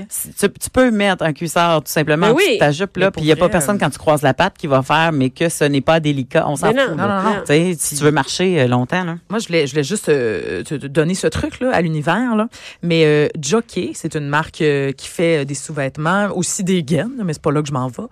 Si- 0.09 0.31
Tu, 0.35 0.49
tu 0.50 0.71
peux 0.71 0.90
mettre 0.90 1.25
un 1.25 1.33
cuissard 1.33 1.83
tout 1.83 1.90
simplement 1.90 2.26
Mais 2.28 2.33
en 2.33 2.37
dessous 2.37 2.52
de 2.55 2.59
ta 2.59 2.71
jupe, 2.73 2.97
là, 2.97 3.11
puis 3.11 3.23
il 3.23 3.26
y 3.26 3.33
a 3.33 3.37
pas 3.37 3.49
personne 3.49 3.76
euh, 3.76 3.78
quand 3.81 3.90
tu 3.90 3.99
croises 3.99 4.23
la 4.23 4.35
patte 4.35 4.55
qui 4.59 4.66
va 4.66 4.83
faire, 4.83 5.12
mais 5.12 5.31
que 5.31 5.49
ce 5.49 5.64
n'est 5.64 5.81
pas 5.81 6.00
délicat. 6.00 6.45
On 6.49 6.57
s'en 6.57 6.69
fout. 6.69 6.76
non, 6.76 6.97
là. 6.97 7.23
non, 7.25 7.31
non, 7.31 7.75
si 7.78 7.97
tu 7.97 8.02
veux 8.05 8.11
marcher 8.11 8.61
euh, 8.61 8.66
longtemps, 8.69 9.05
là. 9.05 9.16
Moi, 9.31 9.38
je 9.38 9.47
voulais, 9.47 9.66
je 9.66 9.73
voulais 9.73 9.85
juste 9.85 10.09
euh, 10.09 10.62
te, 10.62 10.75
donner 10.75 11.14
ce 11.14 11.26
truc-là 11.26 11.71
à 11.73 11.81
l'univers. 11.81 12.35
Là. 12.37 12.49
Mais 12.83 13.05
euh, 13.05 13.28
Jockey, 13.40 13.93
c'est 13.95 14.14
une 14.14 14.28
marque 14.28 14.61
euh, 14.76 14.92
qui 14.92 15.09
fait 15.09 15.38
euh, 15.42 15.45
des 15.45 15.54
sous-vêtements, 15.54 16.28
aussi 16.35 16.62
des 16.64 16.83
gaines, 16.83 17.23
mais 17.25 17.33
c'est 17.33 17.42
pas 17.42 17.50
là 17.52 17.62
que 17.62 17.68
je 17.68 17.73
m'en 17.73 17.88
vais. 17.88 18.02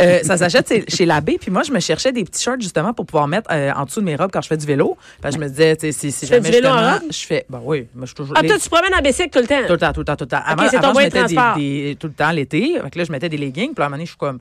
Euh, 0.00 0.20
ça 0.22 0.36
s'achète 0.36 0.90
chez 0.90 1.06
l'abbé. 1.06 1.38
Puis 1.40 1.50
moi, 1.50 1.62
je 1.62 1.72
me 1.72 1.80
cherchais 1.80 2.12
des 2.12 2.24
petits 2.24 2.42
shorts 2.42 2.60
justement 2.60 2.92
pour 2.92 3.06
pouvoir 3.06 3.28
mettre 3.28 3.50
euh, 3.52 3.70
en 3.74 3.84
dessous 3.84 4.00
de 4.00 4.06
mes 4.06 4.16
robes 4.16 4.30
quand 4.32 4.40
je 4.42 4.48
fais 4.48 4.56
du 4.56 4.66
vélo. 4.66 4.96
Parce 5.20 5.34
que 5.36 5.40
je 5.40 5.44
me 5.44 5.50
disais, 5.50 5.76
tu 5.76 5.86
sais, 5.86 5.92
si, 5.92 6.12
si 6.12 6.26
fais 6.26 6.36
jamais 6.36 6.48
du 6.50 6.56
vélo 6.56 6.68
en 6.68 6.92
robe? 6.92 7.02
je 7.10 7.26
fais, 7.26 7.46
ben 7.48 7.60
oui, 7.62 7.86
moi, 7.94 8.02
je 8.02 8.06
suis 8.06 8.14
toujours. 8.14 8.34
Ah, 8.36 8.42
les- 8.42 8.48
toi, 8.48 8.58
tu 8.58 8.64
te 8.64 8.70
promènes 8.70 8.94
en 8.94 9.02
bicycle 9.02 9.30
tout 9.30 9.40
le 9.40 9.46
temps? 9.46 9.66
tout 9.66 9.72
le 9.72 9.78
temps, 9.78 9.92
tout 9.92 10.00
le 10.00 10.04
temps, 10.04 10.16
tout 10.16 10.24
le 10.24 10.28
temps. 10.28 10.42
Avant, 10.44 10.64
c'est 10.70 10.76
ton 10.78 10.88
avant, 10.90 11.00
je 11.00 11.08
de 11.08 11.14
mettais 11.14 11.54
des, 11.56 11.96
tout 11.98 12.06
le 12.06 12.12
temps 12.12 12.30
l'été. 12.30 12.78
Fait 12.82 12.90
que 12.90 12.98
là, 12.98 13.04
je 13.04 13.12
mettais 13.12 13.28
des 13.28 13.36
leggings. 13.36 13.74
Puis 13.74 13.82
à 13.82 13.86
un 13.86 13.88
moment 13.88 13.96
donné, 13.96 14.06
je 14.06 14.10
suis 14.10 14.18
comme, 14.18 14.38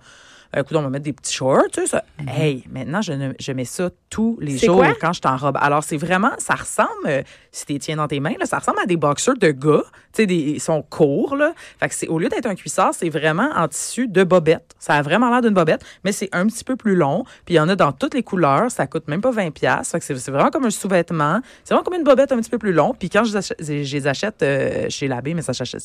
écoute, 0.61 0.75
on 0.77 0.81
va 0.81 0.89
mettre 0.89 1.03
des 1.05 1.13
petits 1.13 1.33
shorts, 1.33 1.63
tu 1.71 1.81
sais, 1.81 1.87
ça. 1.87 2.03
Hey, 2.27 2.63
maintenant, 2.71 3.01
je, 3.01 3.13
ne- 3.13 3.33
je 3.39 3.51
mets 3.51 3.65
ça 3.65 3.89
tous 4.09 4.37
les 4.41 4.57
jours 4.67 4.77
quoi? 4.77 4.93
quand 4.99 5.13
je 5.13 5.19
suis 5.23 5.27
en 5.33 5.37
robe. 5.37 5.57
Alors, 5.59 5.83
c'est 5.83 5.97
vraiment, 5.97 6.31
ça 6.37 6.55
ressemble, 6.55 6.89
euh, 7.07 7.21
si 7.51 7.65
tu 7.65 7.73
les 7.73 7.79
tiens 7.79 7.95
dans 7.97 8.07
tes 8.07 8.19
mains, 8.19 8.33
là, 8.39 8.45
ça 8.45 8.59
ressemble 8.59 8.79
à 8.79 8.85
des 8.85 8.97
boxers 8.97 9.35
de 9.37 9.51
gars. 9.51 9.83
Tu 10.13 10.21
sais, 10.21 10.25
des- 10.27 10.35
ils 10.35 10.59
sont 10.61 10.83
courts, 10.83 11.35
là. 11.35 11.53
Fait 11.79 11.89
que 11.89 11.95
c'est, 11.95 12.07
au 12.07 12.19
lieu 12.19 12.29
d'être 12.29 12.45
un 12.45 12.55
cuissard, 12.55 12.93
c'est 12.93 13.09
vraiment 13.09 13.49
en 13.55 13.67
tissu 13.67 14.07
de 14.07 14.23
bobette. 14.23 14.75
Ça 14.79 14.93
a 14.93 15.01
vraiment 15.01 15.29
l'air 15.31 15.41
d'une 15.41 15.53
bobette, 15.55 15.83
mais 16.03 16.11
c'est 16.11 16.29
un 16.33 16.45
petit 16.45 16.63
peu 16.63 16.75
plus 16.75 16.95
long. 16.95 17.23
Puis 17.45 17.55
il 17.55 17.57
y 17.57 17.59
en 17.59 17.67
a 17.69 17.75
dans 17.75 17.91
toutes 17.91 18.13
les 18.13 18.21
couleurs. 18.23 18.69
Ça 18.69 18.85
coûte 18.85 19.07
même 19.07 19.21
pas 19.21 19.31
20 19.31 19.49
pièces. 19.51 19.89
Fait 19.91 19.99
que 19.99 20.05
c'est, 20.05 20.29
vraiment 20.31 20.51
comme 20.51 20.65
un 20.65 20.69
sous-vêtement. 20.69 21.39
C'est 21.63 21.73
vraiment 21.73 21.83
comme 21.83 21.95
une 21.95 22.03
bobette 22.03 22.31
un 22.31 22.37
petit 22.37 22.49
peu 22.49 22.59
plus 22.59 22.73
long. 22.73 22.93
Puis 22.97 23.09
quand 23.09 23.23
je, 23.23 23.31
les 23.31 23.37
achète- 23.37 23.57
je 23.59 23.95
les 23.95 24.07
achète 24.07 24.43
euh, 24.43 24.85
chez 24.89 25.07
l'abbé, 25.07 25.33
mais 25.33 25.41
ça 25.41 25.53
s'achète, 25.53 25.81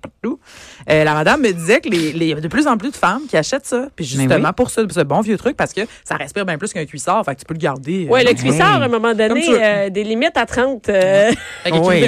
partout, 0.00 0.40
euh, 0.90 1.04
la 1.04 1.14
madame 1.14 1.40
me 1.42 1.52
disait 1.52 1.80
que 1.80 1.88
les, 1.88 2.12
les- 2.12 2.34
de 2.34 2.48
plus 2.48 2.66
en 2.66 2.76
plus 2.76 2.90
de 2.90 2.96
femmes 2.96 3.22
qui 3.28 3.36
achètent 3.36 3.66
ça. 3.66 3.88
Puis 3.94 4.04
justement 4.08 4.48
oui. 4.48 4.54
pour 4.56 4.70
ce, 4.70 4.80
ce 4.90 5.00
bon 5.00 5.20
vieux 5.20 5.36
truc, 5.38 5.56
parce 5.56 5.72
que 5.72 5.82
ça 6.04 6.16
respire 6.16 6.44
bien 6.46 6.58
plus 6.58 6.72
qu'un 6.72 6.84
cuissard. 6.86 7.24
Fait 7.24 7.34
que 7.34 7.40
tu 7.40 7.44
peux 7.46 7.54
le 7.54 7.58
garder. 7.60 8.06
euh, 8.06 8.12
Ouais, 8.12 8.24
le 8.24 8.32
cuissard, 8.34 8.82
à 8.82 8.84
un 8.84 8.88
moment 8.88 9.14
donné, 9.14 9.44
euh, 9.48 9.90
des 9.90 10.04
limites 10.04 10.36
à 10.36 10.46
30. 10.46 10.88
euh, 10.88 11.30
Oui, 11.72 12.00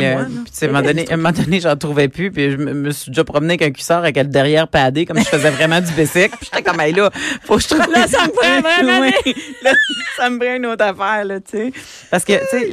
sais, 0.52 0.66
à 0.66 0.68
un 0.68 0.72
moment 0.72 0.82
donné, 0.86 1.08
à 1.10 1.14
un 1.14 1.16
moment 1.16 1.32
donné, 1.32 1.60
j'en 1.60 1.76
trouvais 1.76 2.08
plus, 2.08 2.30
puis 2.30 2.50
je 2.52 2.56
me, 2.56 2.72
me 2.72 2.90
suis 2.90 3.10
déjà 3.10 3.24
promené 3.24 3.54
avec 3.54 3.62
un 3.62 3.70
cuissard 3.70 3.98
avec 4.00 4.16
le 4.16 4.24
derrière 4.24 4.68
padé, 4.68 5.04
comme 5.06 5.18
je 5.18 5.24
faisais 5.24 5.50
vraiment 5.50 5.80
du 5.80 5.92
basic. 5.92 6.30
Puis 6.38 6.50
j'étais 6.52 6.62
comme, 6.62 6.80
hey, 6.80 6.92
là, 6.92 7.10
faut 7.44 7.56
que 7.56 7.62
je 7.62 7.68
trouve. 7.68 7.80
Là, 7.92 8.06
ça 8.06 8.24
me 8.26 8.30
prend 8.32 8.60
vraiment 8.86 9.00
Oui, 9.24 9.34
là, 9.62 9.72
ça 10.16 10.30
me 10.30 10.38
prend 10.38 10.54
une 10.56 10.66
autre 10.66 10.84
affaire, 10.84 11.24
là, 11.24 11.40
tu 11.40 11.58
sais. 11.58 11.72
Parce 12.10 12.24
que, 12.24 12.32
tu 12.32 12.46
sais, 12.50 12.70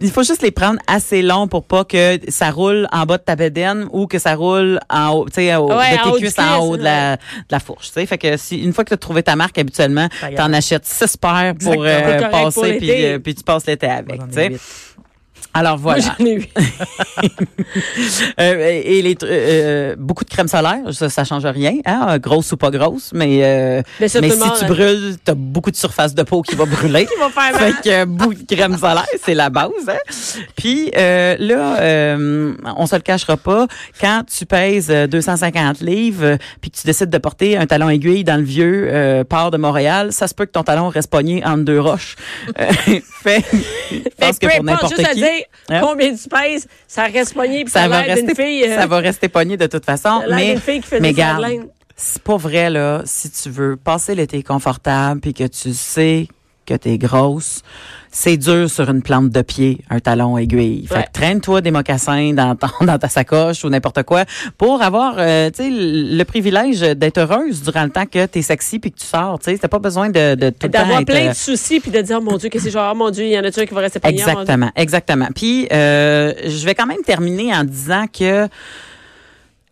il 0.00 0.10
faut 0.10 0.22
juste 0.22 0.42
les 0.42 0.50
prendre 0.50 0.78
assez 0.86 1.22
longs 1.22 1.48
pour 1.48 1.64
pas 1.64 1.84
que 1.84 2.18
ça 2.28 2.50
roule 2.50 2.86
en 2.92 3.04
bas 3.06 3.18
de 3.18 3.22
ta 3.22 3.36
bedaine 3.36 3.86
ou 3.92 4.06
que 4.06 4.18
ça 4.18 4.34
roule 4.34 4.78
en 4.88 5.10
haut, 5.10 5.26
tu 5.26 5.34
sais, 5.34 5.54
au- 5.56 5.68
Ouais, 5.70 5.92
de 5.96 6.02
tes 6.02 6.10
cuisses 6.18 6.34
cuisse, 6.34 6.38
en 6.38 6.58
haut 6.66 6.76
de 6.76 6.82
la, 6.82 7.16
de 7.16 7.20
la 7.50 7.60
fourche, 7.60 7.88
tu 7.88 7.92
sais. 7.94 8.06
Fait 8.06 8.18
que 8.18 8.36
si, 8.36 8.60
une 8.70 8.74
fois 8.74 8.84
que 8.84 8.90
tu 8.90 8.94
as 8.94 8.98
trouvé 8.98 9.24
ta 9.24 9.34
marque, 9.34 9.58
habituellement, 9.58 10.08
est. 10.22 10.36
t'en 10.36 10.52
achètes 10.52 10.86
six 10.86 11.16
paires 11.16 11.54
pour 11.60 11.82
euh, 11.84 12.30
passer, 12.30 12.78
puis, 12.78 13.04
euh, 13.04 13.18
puis 13.18 13.34
tu 13.34 13.42
passes 13.42 13.66
l'été 13.66 13.88
avec, 13.88 14.20
Alors 15.52 15.76
voilà. 15.78 16.02
J'en 16.18 16.24
ai 16.24 16.34
eu. 16.34 16.44
Euh, 18.40 18.80
et 18.84 19.02
les, 19.02 19.14
tr- 19.14 19.26
euh, 19.28 19.94
beaucoup 19.98 20.24
de 20.24 20.30
crème 20.30 20.48
solaire, 20.48 20.80
ça, 20.92 21.08
ça 21.10 21.24
change 21.24 21.44
rien, 21.44 21.74
hein, 21.84 22.18
grosse 22.18 22.52
ou 22.52 22.56
pas 22.56 22.70
grosse, 22.70 23.10
mais, 23.12 23.40
euh, 23.42 23.82
Mais 24.00 24.06
mais 24.20 24.30
si 24.30 24.38
tu 24.38 24.64
hein. 24.64 24.66
brûles, 24.66 25.16
t'as 25.22 25.34
beaucoup 25.34 25.70
de 25.70 25.76
surface 25.76 26.14
de 26.14 26.22
peau 26.22 26.42
qui 26.42 26.54
va 26.54 26.64
brûler. 26.64 27.06
Qui 27.12 27.18
va 27.18 27.28
faire 27.28 27.52
mal. 27.52 27.74
Fait 27.74 27.82
que 27.82 27.88
euh, 27.94 28.06
beaucoup 28.06 28.34
de 28.34 28.54
crème 28.54 28.76
solaire, 28.78 29.06
c'est 29.22 29.34
la 29.34 29.50
base. 29.50 29.70
Hein? 29.88 29.94
Puis 30.56 30.90
euh, 30.96 31.36
là, 31.38 31.80
euh, 31.80 32.54
on 32.76 32.86
se 32.86 32.96
le 32.96 33.02
cachera 33.02 33.36
pas, 33.36 33.66
quand 34.00 34.22
tu 34.26 34.46
pèses 34.46 34.88
euh, 34.90 35.06
250 35.06 35.80
livres, 35.80 36.24
euh, 36.24 36.36
puis 36.60 36.70
que 36.70 36.76
tu 36.78 36.86
décides 36.86 37.10
de 37.10 37.18
porter 37.18 37.56
un 37.56 37.66
talon 37.66 37.88
aiguille 37.90 38.24
dans 38.24 38.36
le 38.36 38.44
vieux 38.44 38.88
euh, 38.90 39.24
port 39.24 39.50
de 39.50 39.58
Montréal, 39.58 40.12
ça 40.12 40.26
se 40.28 40.34
peut 40.34 40.46
que 40.46 40.52
ton 40.52 40.62
talon 40.64 40.88
reste 40.88 41.10
pogné 41.10 41.44
entre 41.44 41.64
deux 41.64 41.80
roches. 41.80 42.16
Euh, 42.58 43.00
fait, 43.22 43.44
je 43.90 43.98
pense 44.18 44.38
que 44.38 44.46
pour 44.46 44.68
importe, 44.68 44.96
n'importe 44.96 45.14
qui, 45.14 45.39
combien 45.68 46.14
tu 46.14 46.28
pèses, 46.28 46.66
ça 46.86 47.04
reste 47.04 47.34
pogné 47.34 47.64
puis 47.64 47.72
ça, 47.72 47.88
va 47.88 48.00
rester, 48.00 48.34
fille. 48.34 48.64
euh, 48.64 48.76
ça 48.76 48.86
va 48.86 48.98
rester 48.98 49.28
pogné 49.28 49.56
de 49.56 49.66
toute 49.66 49.84
façon. 49.84 50.22
Mais 50.28 50.56
fille 50.56 50.80
qui 50.80 50.88
fait 50.88 51.00
mais 51.00 51.08
des 51.08 51.14
garde, 51.14 51.46
c'est 51.96 52.22
pas 52.22 52.36
vrai, 52.36 52.70
là, 52.70 53.02
si 53.04 53.30
tu 53.30 53.50
veux 53.50 53.76
passer 53.76 54.14
l'été 54.14 54.42
confortable 54.42 55.20
puis 55.20 55.34
que 55.34 55.44
tu 55.44 55.74
sais 55.74 56.28
que 56.64 56.74
t'es 56.74 56.98
grosse, 56.98 57.62
c'est 58.12 58.36
dur 58.36 58.68
sur 58.68 58.90
une 58.90 59.02
plante 59.02 59.30
de 59.30 59.42
pied, 59.42 59.78
un 59.88 60.00
talon 60.00 60.36
aiguille. 60.36 60.86
Fait 60.88 60.94
Ouais. 60.96 61.04
que 61.04 61.12
traîne-toi 61.12 61.60
des 61.60 61.70
mocassins 61.70 62.32
dans, 62.34 62.56
ton- 62.56 62.66
dans 62.84 62.98
ta 62.98 63.08
sacoche 63.08 63.64
ou 63.64 63.68
n'importe 63.68 64.02
quoi 64.02 64.24
pour 64.58 64.82
avoir, 64.82 65.14
euh, 65.18 65.48
tu 65.50 65.62
sais, 65.62 65.70
le 65.70 66.22
privilège 66.24 66.80
d'être 66.80 67.18
heureuse 67.18 67.62
durant 67.62 67.84
le 67.84 67.90
temps 67.90 68.06
que 68.06 68.26
t'es 68.26 68.42
sexy 68.42 68.78
puis 68.80 68.90
que 68.92 68.98
tu 68.98 69.06
sors, 69.06 69.38
tu 69.38 69.50
sais. 69.52 69.58
T'as 69.58 69.68
pas 69.68 69.78
besoin 69.78 70.08
de, 70.10 70.34
de 70.34 70.50
tout 70.50 70.66
D'avoir 70.68 71.04
plein 71.04 71.26
euh, 71.26 71.30
de 71.30 71.34
soucis 71.34 71.78
puis 71.80 71.90
de 71.92 72.00
dire, 72.00 72.18
oh 72.20 72.24
mon 72.24 72.36
Dieu, 72.36 72.48
qu'est-ce 72.48 72.64
que 72.64 72.70
c'est 72.70 72.74
genre, 72.74 72.90
oh 72.92 72.96
mon 72.96 73.10
Dieu, 73.10 73.24
il 73.24 73.30
y 73.30 73.38
en 73.38 73.44
a-tu 73.44 73.60
un 73.60 73.66
qui 73.66 73.74
va 73.74 73.80
rester 73.80 74.00
Dieu. 74.00 74.10
Exactement, 74.10 74.70
exactement. 74.74 75.28
Puis 75.34 75.68
euh, 75.72 76.32
je 76.46 76.64
vais 76.64 76.74
quand 76.74 76.86
même 76.86 77.02
terminer 77.06 77.54
en 77.54 77.64
disant 77.64 78.06
que 78.12 78.48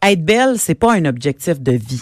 être 0.07 0.25
belle, 0.25 0.55
c'est 0.59 0.75
pas 0.77 0.95
un 0.95 1.05
objectif 1.07 1.61
de 1.61 1.73
vie. 1.73 2.01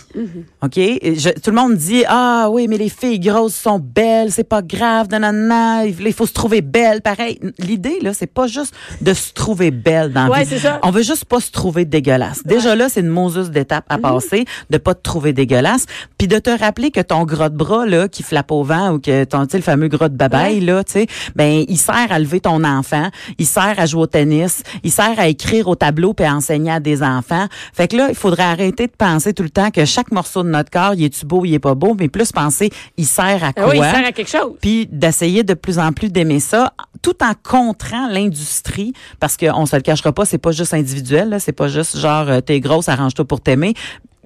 OK? 0.63 0.77
Et 0.79 1.15
je- 1.19 1.31
tout 1.31 1.51
le 1.51 1.57
monde 1.57 1.77
dit 1.77 2.05
Ah 2.07 2.49
oui, 2.51 2.67
mais 2.69 2.77
les 2.77 2.89
filles 2.91 3.19
grosses 3.21 3.55
sont 3.55 3.79
belles, 3.79 4.31
c'est 4.31 4.45
pas 4.49 4.61
grave, 4.63 5.09
nanana, 5.11 5.87
il 5.87 6.13
faut 6.13 6.27
se 6.27 6.33
trouver 6.33 6.61
belle. 6.61 7.01
Pareil. 7.03 7.41
L'idée, 7.59 7.99
là, 8.03 8.13
c'est 8.13 8.27
pas 8.27 8.47
juste 8.47 8.75
de 9.01 9.15
se 9.15 9.33
trouver 9.33 9.71
belle 9.71 10.13
dans 10.13 10.25
la 10.27 10.31
Ouais, 10.31 10.45
vie. 10.45 10.51
c'est 10.51 10.59
ça. 10.59 10.79
On 10.83 10.91
veut 10.91 11.03
juste 11.03 11.25
pas 11.25 11.41
se 11.41 11.51
trouver 11.51 11.85
dégueulasse. 11.87 12.43
Déjà 12.45 12.77
là, 12.77 12.89
c'est 12.89 13.01
une 13.01 13.09
moseuse 13.09 13.51
d'étape 13.51 13.85
à 13.89 13.99
passer, 13.99 14.45
de 14.71 14.79
pas 14.79 14.95
te 14.95 15.03
trouver 15.03 15.33
dégueulasse, 15.33 15.87
puis 16.19 16.29
de 16.29 16.39
te 16.39 16.51
rappeler 16.51 16.91
que 16.91 17.01
ton 17.01 17.25
gros 17.25 17.49
de 17.49 17.57
bras 17.57 17.87
là 17.87 18.09
qui 18.09 18.23
flappe 18.23 18.53
au 18.53 18.63
vent 18.63 18.93
ou 18.93 18.99
que 18.99 19.25
ton 19.25 19.47
le 19.53 19.61
fameux 19.63 19.89
gros 19.89 20.09
de 20.09 20.15
babaye 20.17 20.61
là, 20.61 20.85
tu 20.85 20.93
sais, 20.93 21.07
ben 21.35 21.65
il 21.67 21.79
sert 21.79 22.09
à 22.11 22.19
lever 22.19 22.41
ton 22.41 22.63
enfant, 22.65 23.09
il 23.39 23.47
sert 23.47 23.75
à 23.79 23.87
jouer 23.87 24.03
au 24.03 24.07
tennis, 24.07 24.63
il 24.85 24.93
sert 24.93 25.19
à 25.19 25.29
écrire 25.29 25.69
au 25.69 25.77
tableau 25.77 26.13
puis 26.13 26.27
à 26.27 26.35
enseigner 26.35 26.73
à 26.73 26.81
des 26.81 27.03
enfants. 27.03 27.47
Fait 27.73 27.86
que 27.89 27.97
là, 27.97 28.09
il 28.09 28.15
faudrait 28.15 28.43
arrêter 28.45 28.87
de 28.87 28.93
penser 28.93 29.33
tout 29.35 29.43
le 29.43 29.51
temps 29.51 29.71
que 29.71 29.85
chaque 29.85 30.11
morceau 30.13 30.43
de 30.43 30.49
notre 30.49 30.71
corps, 30.71 30.95
il 30.95 31.05
est-tu 31.05 31.27
beau, 31.27 31.45
il 31.45 31.55
est 31.55 31.59
pas 31.59 31.75
beau, 31.75 31.97
mais 31.99 32.09
plus 32.09 32.33
penser 32.33 32.71
il 32.97 33.07
sert 33.07 33.45
à 33.45 33.49
Ah 33.49 33.53
quoi 33.53 33.69
oui, 33.71 33.77
il 33.79 33.83
sert 33.83 34.07
à 34.07 34.13
quelque 34.13 34.31
chose. 34.31 34.55
puis 34.61 34.87
d'essayer 34.91 35.43
de 35.43 35.55
plus 35.55 35.79
en 35.79 35.93
plus 35.93 36.11
d'aimer 36.11 36.41
ça, 36.41 36.73
tout 37.03 37.23
en 37.23 37.33
contrant 37.43 38.09
l'industrie, 38.11 38.93
parce 39.21 39.37
qu'on 39.37 39.67
se 39.67 39.77
le 39.77 39.83
cachera 39.83 40.13
pas, 40.13 40.25
c'est 40.25 40.39
pas 40.39 40.53
juste 40.53 40.75
individuel, 40.75 41.29
là, 41.31 41.39
c'est 41.39 41.53
pas 41.53 41.69
juste 41.69 41.99
genre 41.99 42.29
euh, 42.29 42.41
t'es 42.41 42.61
grosse, 42.61 42.89
arrange-toi 42.89 43.25
pour 43.25 43.41
t'aimer. 43.41 43.75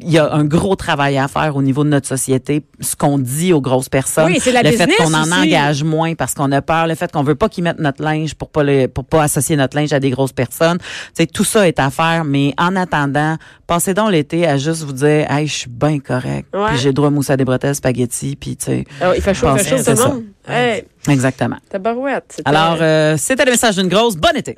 Il 0.03 0.11
y 0.11 0.19
a 0.19 0.33
un 0.33 0.45
gros 0.45 0.77
travail 0.77 1.19
à 1.19 1.29
faire 1.29 1.55
au 1.57 1.63
niveau 1.63 1.85
de 1.85 1.89
notre 1.91 2.07
société, 2.09 2.65
ce 2.81 2.97
qu'on 2.97 3.19
dit 3.19 3.53
aux 3.53 3.61
grosses 3.61 3.89
personnes, 3.89 4.27
Oui, 4.27 4.41
la 4.53 4.63
le 4.63 4.73
fait 4.73 4.87
qu'on 4.97 5.13
en 5.15 5.23
aussi. 5.23 5.33
engage 5.33 5.83
moins 5.85 6.15
parce 6.15 6.35
qu'on 6.35 6.51
a 6.53 6.63
peur, 6.63 6.87
le 6.87 6.95
fait 6.95 7.11
qu'on 7.13 7.23
veut 7.23 7.35
pas 7.35 7.49
qu'ils 7.49 7.65
mettent 7.65 7.79
notre 7.79 8.03
linge 8.03 8.35
pour 8.35 8.49
pas 8.51 8.63
le, 8.63 8.87
pour 8.89 9.05
pas 9.05 9.23
associer 9.23 9.57
notre 9.57 9.77
linge 9.77 9.93
à 9.93 10.01
des 10.01 10.11
grosses 10.11 10.33
personnes. 10.33 10.79
Tu 10.79 10.87
sais, 11.15 11.27
tout 11.27 11.45
ça 11.45 11.67
est 11.69 11.79
à 11.79 11.91
faire, 11.91 12.25
mais 12.25 12.55
en 12.59 12.77
attendant, 12.77 13.37
passez 13.67 13.95
donc 13.95 14.11
l'été 14.11 14.47
à 14.47 14.57
juste 14.57 14.83
vous 14.83 14.93
dire, 14.93 15.31
hey, 15.31 15.47
je 15.47 15.55
suis 15.55 15.71
bien 15.71 15.99
correct, 15.99 16.47
Ouais. 16.55 16.69
puis 16.69 16.79
j'ai 16.79 16.93
droit 16.93 17.09
à 17.09 17.11
mousser 17.11 17.33
à 17.33 17.37
des 17.37 17.45
bretelles, 17.45 17.75
spaghetti, 17.75 18.37
puis 18.37 18.57
tu 18.57 18.65
sais, 18.67 18.85
Ah, 19.01 19.13
il 19.17 19.23
fait 19.23 19.35
chaud, 19.35 19.49
il 19.57 19.61
fait 19.63 19.77
chaud, 19.79 19.85
tout 19.85 19.91
le 20.03 20.09
monde. 20.09 20.25
Hey, 20.49 20.85
exactement. 21.09 21.57
tabarouette. 21.69 22.41
Alors, 22.45 22.79
euh, 22.81 23.17
c'était 23.17 23.45
le 23.45 23.53
message 23.53 23.77
d'une 23.77 23.89
grosse. 23.89 24.17
Bonne 24.17 24.37
été. 24.37 24.55